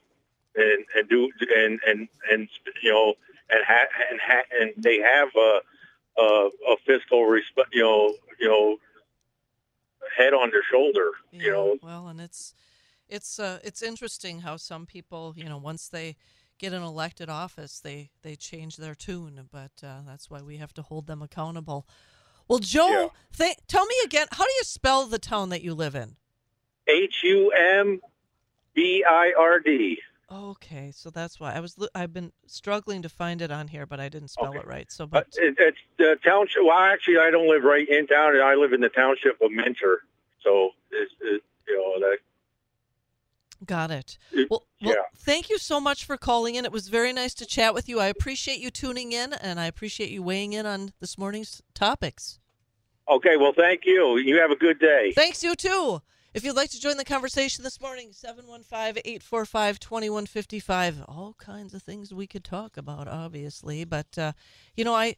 and 0.56 0.84
and 0.96 1.08
do 1.08 1.30
and 1.56 1.80
and 1.86 2.08
and 2.30 2.48
you 2.82 2.90
know 2.90 3.14
and 3.50 3.64
ha, 3.66 3.84
and 4.10 4.20
ha, 4.20 4.42
and 4.58 4.72
they 4.76 4.98
have 4.98 5.28
a 5.36 5.60
a, 6.20 6.50
a 6.72 6.76
fiscal 6.86 7.24
respect, 7.24 7.68
you 7.72 7.82
know, 7.82 8.14
you 8.38 8.48
know, 8.48 8.76
head 10.16 10.34
on 10.34 10.50
their 10.50 10.62
shoulder, 10.70 11.10
yeah, 11.32 11.42
you 11.42 11.50
know. 11.52 11.76
Well, 11.82 12.08
and 12.08 12.20
it's 12.20 12.54
it's 13.08 13.38
uh, 13.38 13.58
it's 13.62 13.82
interesting 13.82 14.40
how 14.40 14.56
some 14.56 14.86
people, 14.86 15.34
you 15.36 15.44
know, 15.44 15.58
once 15.58 15.88
they 15.88 16.16
get 16.58 16.72
an 16.72 16.82
elected 16.82 17.28
office, 17.28 17.80
they 17.80 18.10
they 18.22 18.36
change 18.36 18.76
their 18.76 18.94
tune. 18.94 19.48
But 19.50 19.72
uh, 19.82 20.00
that's 20.06 20.30
why 20.30 20.42
we 20.42 20.58
have 20.58 20.74
to 20.74 20.82
hold 20.82 21.06
them 21.06 21.22
accountable. 21.22 21.86
Well, 22.48 22.58
Joe, 22.58 22.88
yeah. 22.88 23.08
th- 23.36 23.56
tell 23.68 23.86
me 23.86 23.94
again, 24.04 24.26
how 24.32 24.44
do 24.44 24.50
you 24.50 24.64
spell 24.64 25.06
the 25.06 25.18
town 25.18 25.50
that 25.50 25.62
you 25.62 25.72
live 25.72 25.94
in? 25.94 26.16
H 26.88 27.16
U 27.22 27.52
M 27.52 28.00
B 28.74 29.04
I 29.08 29.32
R 29.38 29.60
D. 29.60 30.00
Okay, 30.32 30.92
so 30.92 31.10
that's 31.10 31.40
why 31.40 31.54
I 31.54 31.60
was. 31.60 31.76
I've 31.92 32.12
been 32.12 32.30
struggling 32.46 33.02
to 33.02 33.08
find 33.08 33.42
it 33.42 33.50
on 33.50 33.66
here, 33.66 33.84
but 33.84 33.98
I 33.98 34.08
didn't 34.08 34.28
spell 34.28 34.50
okay. 34.50 34.58
it 34.58 34.66
right. 34.66 34.90
So, 34.92 35.04
but 35.04 35.26
uh, 35.36 35.42
it, 35.42 35.54
it's 35.58 35.78
the 35.98 36.18
township. 36.24 36.62
Well, 36.62 36.78
actually, 36.78 37.18
I 37.18 37.30
don't 37.30 37.48
live 37.48 37.64
right 37.64 37.88
in 37.88 38.06
town. 38.06 38.40
I 38.40 38.54
live 38.54 38.72
in 38.72 38.80
the 38.80 38.90
township 38.90 39.40
of 39.42 39.50
Mentor. 39.50 40.02
So, 40.44 40.70
it's, 40.92 41.12
it, 41.20 41.42
you 41.66 41.76
know 41.76 42.08
that. 42.08 42.18
Got 43.66 43.90
it. 43.90 44.18
Well, 44.32 44.64
well, 44.80 44.94
yeah. 44.94 45.02
thank 45.16 45.50
you 45.50 45.58
so 45.58 45.80
much 45.80 46.04
for 46.04 46.16
calling 46.16 46.54
in. 46.54 46.64
It 46.64 46.72
was 46.72 46.88
very 46.88 47.12
nice 47.12 47.34
to 47.34 47.44
chat 47.44 47.74
with 47.74 47.88
you. 47.88 47.98
I 47.98 48.06
appreciate 48.06 48.58
you 48.58 48.70
tuning 48.70 49.12
in, 49.12 49.32
and 49.32 49.58
I 49.58 49.66
appreciate 49.66 50.10
you 50.10 50.22
weighing 50.22 50.52
in 50.52 50.64
on 50.64 50.92
this 51.00 51.18
morning's 51.18 51.60
topics. 51.74 52.38
Okay, 53.10 53.36
well, 53.36 53.52
thank 53.52 53.84
you. 53.84 54.16
You 54.16 54.40
have 54.40 54.52
a 54.52 54.56
good 54.56 54.78
day. 54.78 55.12
Thanks, 55.14 55.42
you 55.42 55.56
too. 55.56 56.00
If 56.32 56.44
you'd 56.44 56.54
like 56.54 56.70
to 56.70 56.80
join 56.80 56.96
the 56.96 57.04
conversation 57.04 57.64
this 57.64 57.80
morning, 57.80 58.12
715 58.12 59.02
845 59.04 59.80
2155. 59.80 61.04
All 61.08 61.34
kinds 61.38 61.74
of 61.74 61.82
things 61.82 62.14
we 62.14 62.28
could 62.28 62.44
talk 62.44 62.76
about, 62.76 63.08
obviously. 63.08 63.84
But, 63.84 64.16
uh, 64.16 64.32
you 64.76 64.84
know, 64.84 64.94
I. 64.94 65.16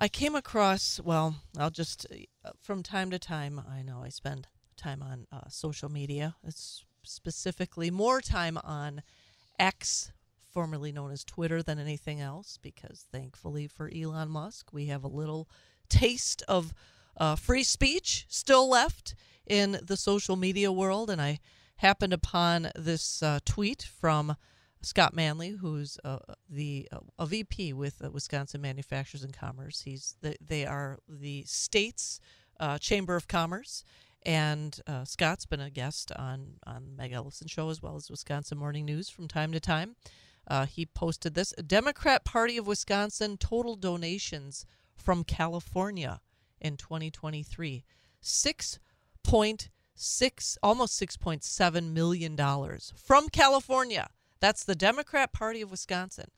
I 0.00 0.06
came 0.06 0.36
across, 0.36 1.00
well, 1.00 1.42
I'll 1.58 1.70
just, 1.72 2.06
uh, 2.44 2.50
from 2.62 2.84
time 2.84 3.10
to 3.10 3.18
time, 3.18 3.60
I 3.68 3.82
know 3.82 4.00
I 4.04 4.10
spend 4.10 4.46
time 4.76 5.02
on 5.02 5.26
uh, 5.32 5.48
social 5.48 5.88
media. 5.88 6.36
It's 6.46 6.84
specifically 7.02 7.90
more 7.90 8.20
time 8.20 8.58
on 8.58 9.02
X, 9.58 10.12
formerly 10.52 10.92
known 10.92 11.10
as 11.10 11.24
Twitter, 11.24 11.64
than 11.64 11.80
anything 11.80 12.20
else, 12.20 12.60
because 12.62 13.06
thankfully 13.10 13.66
for 13.66 13.90
Elon 13.92 14.28
Musk, 14.28 14.72
we 14.72 14.86
have 14.86 15.02
a 15.02 15.08
little 15.08 15.48
taste 15.88 16.44
of 16.46 16.72
uh, 17.18 17.36
free 17.36 17.64
speech 17.64 18.26
still 18.28 18.68
left 18.68 19.14
in 19.46 19.78
the 19.82 19.96
social 19.96 20.36
media 20.36 20.70
world. 20.70 21.10
And 21.10 21.20
I 21.20 21.40
happened 21.76 22.12
upon 22.12 22.70
this 22.74 23.22
uh, 23.22 23.40
tweet 23.44 23.82
from 23.82 24.36
Scott 24.82 25.14
Manley, 25.14 25.50
who's 25.50 25.98
uh, 26.04 26.18
the 26.48 26.88
uh, 26.92 26.98
a 27.18 27.26
VP 27.26 27.72
with 27.72 28.00
Wisconsin 28.12 28.60
Manufacturers 28.60 29.24
and 29.24 29.32
Commerce. 29.32 29.82
He's 29.82 30.16
the, 30.20 30.36
they 30.40 30.66
are 30.66 30.98
the 31.08 31.44
state's 31.46 32.20
uh, 32.60 32.78
Chamber 32.78 33.16
of 33.16 33.26
Commerce, 33.26 33.84
and 34.24 34.80
uh, 34.86 35.04
Scott's 35.04 35.46
been 35.46 35.60
a 35.60 35.70
guest 35.70 36.12
on 36.12 36.54
on 36.64 36.96
Meg 36.96 37.12
Ellefson 37.12 37.50
show 37.50 37.70
as 37.70 37.82
well 37.82 37.96
as 37.96 38.10
Wisconsin 38.10 38.58
Morning 38.58 38.84
News 38.84 39.08
from 39.08 39.26
time 39.26 39.52
to 39.52 39.60
time. 39.60 39.96
Uh, 40.46 40.66
he 40.66 40.86
posted 40.86 41.34
this: 41.34 41.52
Democrat 41.66 42.24
Party 42.24 42.56
of 42.56 42.66
Wisconsin 42.66 43.36
total 43.36 43.74
donations 43.74 44.64
from 44.94 45.24
California 45.24 46.20
in 46.60 46.76
2023, 46.76 47.84
six 48.20 48.78
point 49.24 49.70
six, 49.94 50.56
almost 50.62 50.96
six 50.96 51.16
point 51.16 51.44
seven 51.44 51.92
million 51.92 52.36
dollars 52.36 52.92
from 52.96 53.28
California. 53.28 54.08
That's 54.40 54.64
the 54.64 54.74
Democrat 54.74 55.32
Party 55.32 55.60
of 55.62 55.70
Wisconsin. 55.70 56.30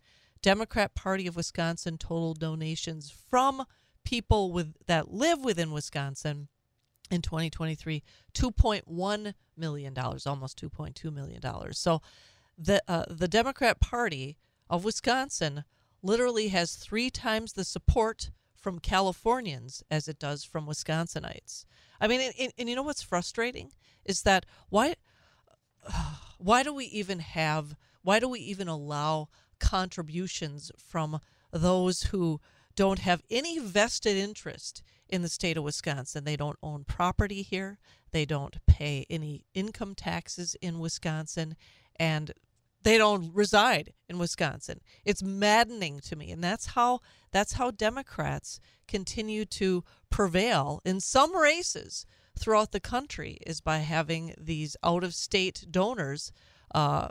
Democrat 0.42 0.94
Party 0.94 1.26
of 1.26 1.36
Wisconsin 1.36 1.98
total 1.98 2.34
donations 2.34 3.10
from 3.10 3.64
people 4.04 4.52
with 4.52 4.74
that 4.86 5.12
live 5.12 5.44
within 5.44 5.70
Wisconsin 5.72 6.48
in 7.10 7.22
2023 7.22 8.02
2.1 8.34 9.34
million 9.56 9.92
dollars 9.92 10.26
almost 10.26 10.60
2.2 10.62 11.12
million 11.12 11.40
dollars 11.40 11.78
so 11.78 12.00
the 12.56 12.80
uh, 12.88 13.04
the 13.10 13.28
democrat 13.28 13.80
party 13.80 14.38
of 14.68 14.84
wisconsin 14.84 15.64
literally 16.02 16.48
has 16.48 16.76
three 16.76 17.10
times 17.10 17.52
the 17.52 17.64
support 17.64 18.30
from 18.60 18.78
californians 18.78 19.82
as 19.90 20.08
it 20.08 20.18
does 20.18 20.44
from 20.44 20.66
wisconsinites 20.66 21.64
i 22.00 22.06
mean 22.06 22.20
and, 22.38 22.52
and 22.58 22.68
you 22.68 22.76
know 22.76 22.82
what's 22.82 23.02
frustrating 23.02 23.70
is 24.04 24.22
that 24.22 24.46
why 24.68 24.94
why 26.38 26.62
do 26.62 26.72
we 26.72 26.84
even 26.86 27.18
have 27.18 27.74
why 28.02 28.18
do 28.18 28.28
we 28.28 28.40
even 28.40 28.68
allow 28.68 29.28
contributions 29.58 30.70
from 30.78 31.20
those 31.52 32.04
who 32.04 32.40
don't 32.76 33.00
have 33.00 33.22
any 33.30 33.58
vested 33.58 34.16
interest 34.16 34.82
in 35.08 35.22
the 35.22 35.28
state 35.28 35.56
of 35.56 35.64
Wisconsin. 35.64 36.24
They 36.24 36.36
don't 36.36 36.58
own 36.62 36.84
property 36.84 37.42
here. 37.42 37.78
They 38.12 38.24
don't 38.24 38.64
pay 38.66 39.06
any 39.10 39.44
income 39.54 39.94
taxes 39.94 40.56
in 40.62 40.78
Wisconsin. 40.78 41.56
And 41.96 42.32
they 42.82 42.96
don't 42.96 43.34
reside 43.34 43.92
in 44.08 44.18
Wisconsin. 44.18 44.80
It's 45.04 45.22
maddening 45.22 46.00
to 46.00 46.16
me. 46.16 46.30
And 46.30 46.42
that's 46.42 46.66
how 46.66 47.00
that's 47.30 47.54
how 47.54 47.70
Democrats 47.70 48.60
continue 48.88 49.44
to 49.44 49.84
prevail 50.10 50.80
in 50.84 51.00
some 51.00 51.36
races 51.36 52.06
throughout 52.38 52.72
the 52.72 52.80
country 52.80 53.38
is 53.46 53.60
by 53.60 53.78
having 53.78 54.34
these 54.38 54.76
out 54.82 55.04
of 55.04 55.14
state 55.14 55.66
donors 55.70 56.32
uh, 56.74 57.08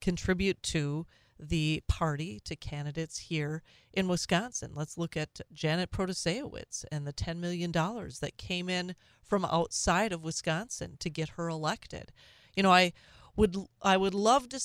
contribute 0.00 0.62
to 0.62 1.06
the 1.38 1.82
party 1.88 2.40
to 2.44 2.54
candidates 2.54 3.18
here 3.18 3.62
in 3.92 4.06
Wisconsin. 4.06 4.72
Let's 4.74 4.96
look 4.96 5.16
at 5.16 5.40
Janet 5.52 5.90
Protasiewicz 5.90 6.84
and 6.92 7.06
the 7.06 7.12
$10 7.12 7.38
million 7.38 7.72
that 7.72 8.36
came 8.36 8.68
in 8.68 8.94
from 9.22 9.44
outside 9.46 10.12
of 10.12 10.22
Wisconsin 10.22 10.96
to 11.00 11.10
get 11.10 11.30
her 11.30 11.48
elected. 11.48 12.12
You 12.54 12.62
know, 12.62 12.72
I 12.72 12.92
would 13.36 13.56
I 13.80 13.96
would 13.96 14.14
love 14.14 14.48
to 14.50 14.60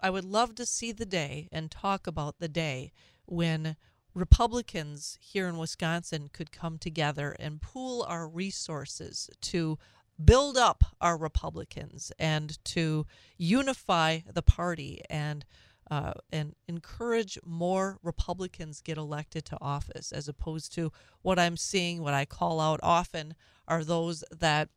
I 0.00 0.10
would 0.10 0.24
love 0.24 0.54
to 0.56 0.66
see 0.66 0.92
the 0.92 1.06
day 1.06 1.48
and 1.52 1.70
talk 1.70 2.06
about 2.06 2.38
the 2.38 2.48
day 2.48 2.92
when 3.26 3.76
Republicans 4.14 5.18
here 5.20 5.46
in 5.48 5.56
Wisconsin 5.56 6.30
could 6.32 6.50
come 6.50 6.78
together 6.78 7.36
and 7.38 7.62
pool 7.62 8.04
our 8.08 8.26
resources 8.28 9.30
to 9.42 9.78
build 10.22 10.56
up 10.56 10.84
our 11.00 11.16
Republicans 11.16 12.12
and 12.18 12.62
to 12.64 13.06
unify 13.36 14.20
the 14.32 14.42
party 14.42 15.02
and 15.08 15.44
uh, 15.90 16.12
and 16.30 16.54
encourage 16.68 17.36
more 17.44 17.98
Republicans 18.02 18.80
get 18.80 18.96
elected 18.96 19.44
to 19.44 19.58
office, 19.60 20.12
as 20.12 20.28
opposed 20.28 20.72
to 20.72 20.92
what 21.22 21.36
I'm 21.36 21.56
seeing. 21.56 22.00
What 22.00 22.14
I 22.14 22.24
call 22.24 22.60
out 22.60 22.78
often 22.82 23.34
are 23.66 23.82
those 23.82 24.22
that 24.30 24.68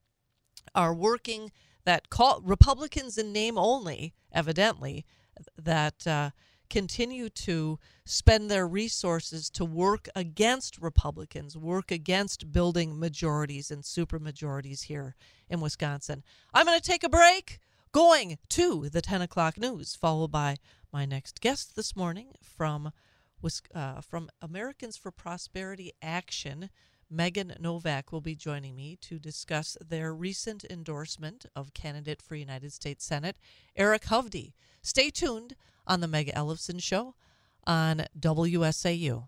are 0.73 0.93
working 0.93 1.51
that 1.85 2.09
call 2.09 2.41
Republicans 2.41 3.17
in 3.17 3.31
name 3.31 3.57
only, 3.57 4.13
evidently, 4.31 5.05
that 5.57 6.05
uh, 6.07 6.31
continue 6.69 7.29
to 7.29 7.77
spend 8.05 8.49
their 8.49 8.67
resources 8.67 9.49
to 9.51 9.65
work 9.65 10.07
against 10.15 10.81
Republicans, 10.81 11.57
work 11.57 11.91
against 11.91 12.51
building 12.51 12.99
majorities 12.99 13.69
and 13.69 13.83
supermajorities 13.83 14.83
here 14.83 15.15
in 15.49 15.61
Wisconsin. 15.61 16.23
I'm 16.53 16.65
going 16.65 16.79
to 16.79 16.83
take 16.85 17.03
a 17.03 17.09
break, 17.09 17.59
going 17.91 18.37
to 18.49 18.89
the 18.89 19.01
10 19.01 19.21
o'clock 19.21 19.57
news, 19.57 19.95
followed 19.95 20.31
by 20.31 20.57
my 20.91 21.05
next 21.05 21.41
guest 21.41 21.75
this 21.75 21.95
morning 21.95 22.33
from 22.41 22.91
uh, 23.75 23.99
from 23.99 24.29
Americans 24.41 24.95
for 24.95 25.11
Prosperity 25.11 25.91
Action. 26.01 26.69
Megan 27.13 27.53
Novak 27.59 28.11
will 28.11 28.21
be 28.21 28.35
joining 28.35 28.75
me 28.75 28.97
to 29.01 29.19
discuss 29.19 29.77
their 29.87 30.13
recent 30.13 30.65
endorsement 30.67 31.45
of 31.55 31.73
candidate 31.73 32.23
for 32.23 32.35
United 32.35 32.73
States 32.73 33.05
Senate, 33.05 33.37
Eric 33.75 34.05
Hovde. 34.05 34.53
Stay 34.81 35.11
tuned 35.11 35.55
on 35.85 35.99
the 35.99 36.07
Meg 36.07 36.31
Ellefson 36.33 36.81
Show 36.81 37.13
on 37.67 38.07
WSAU. 38.19 39.27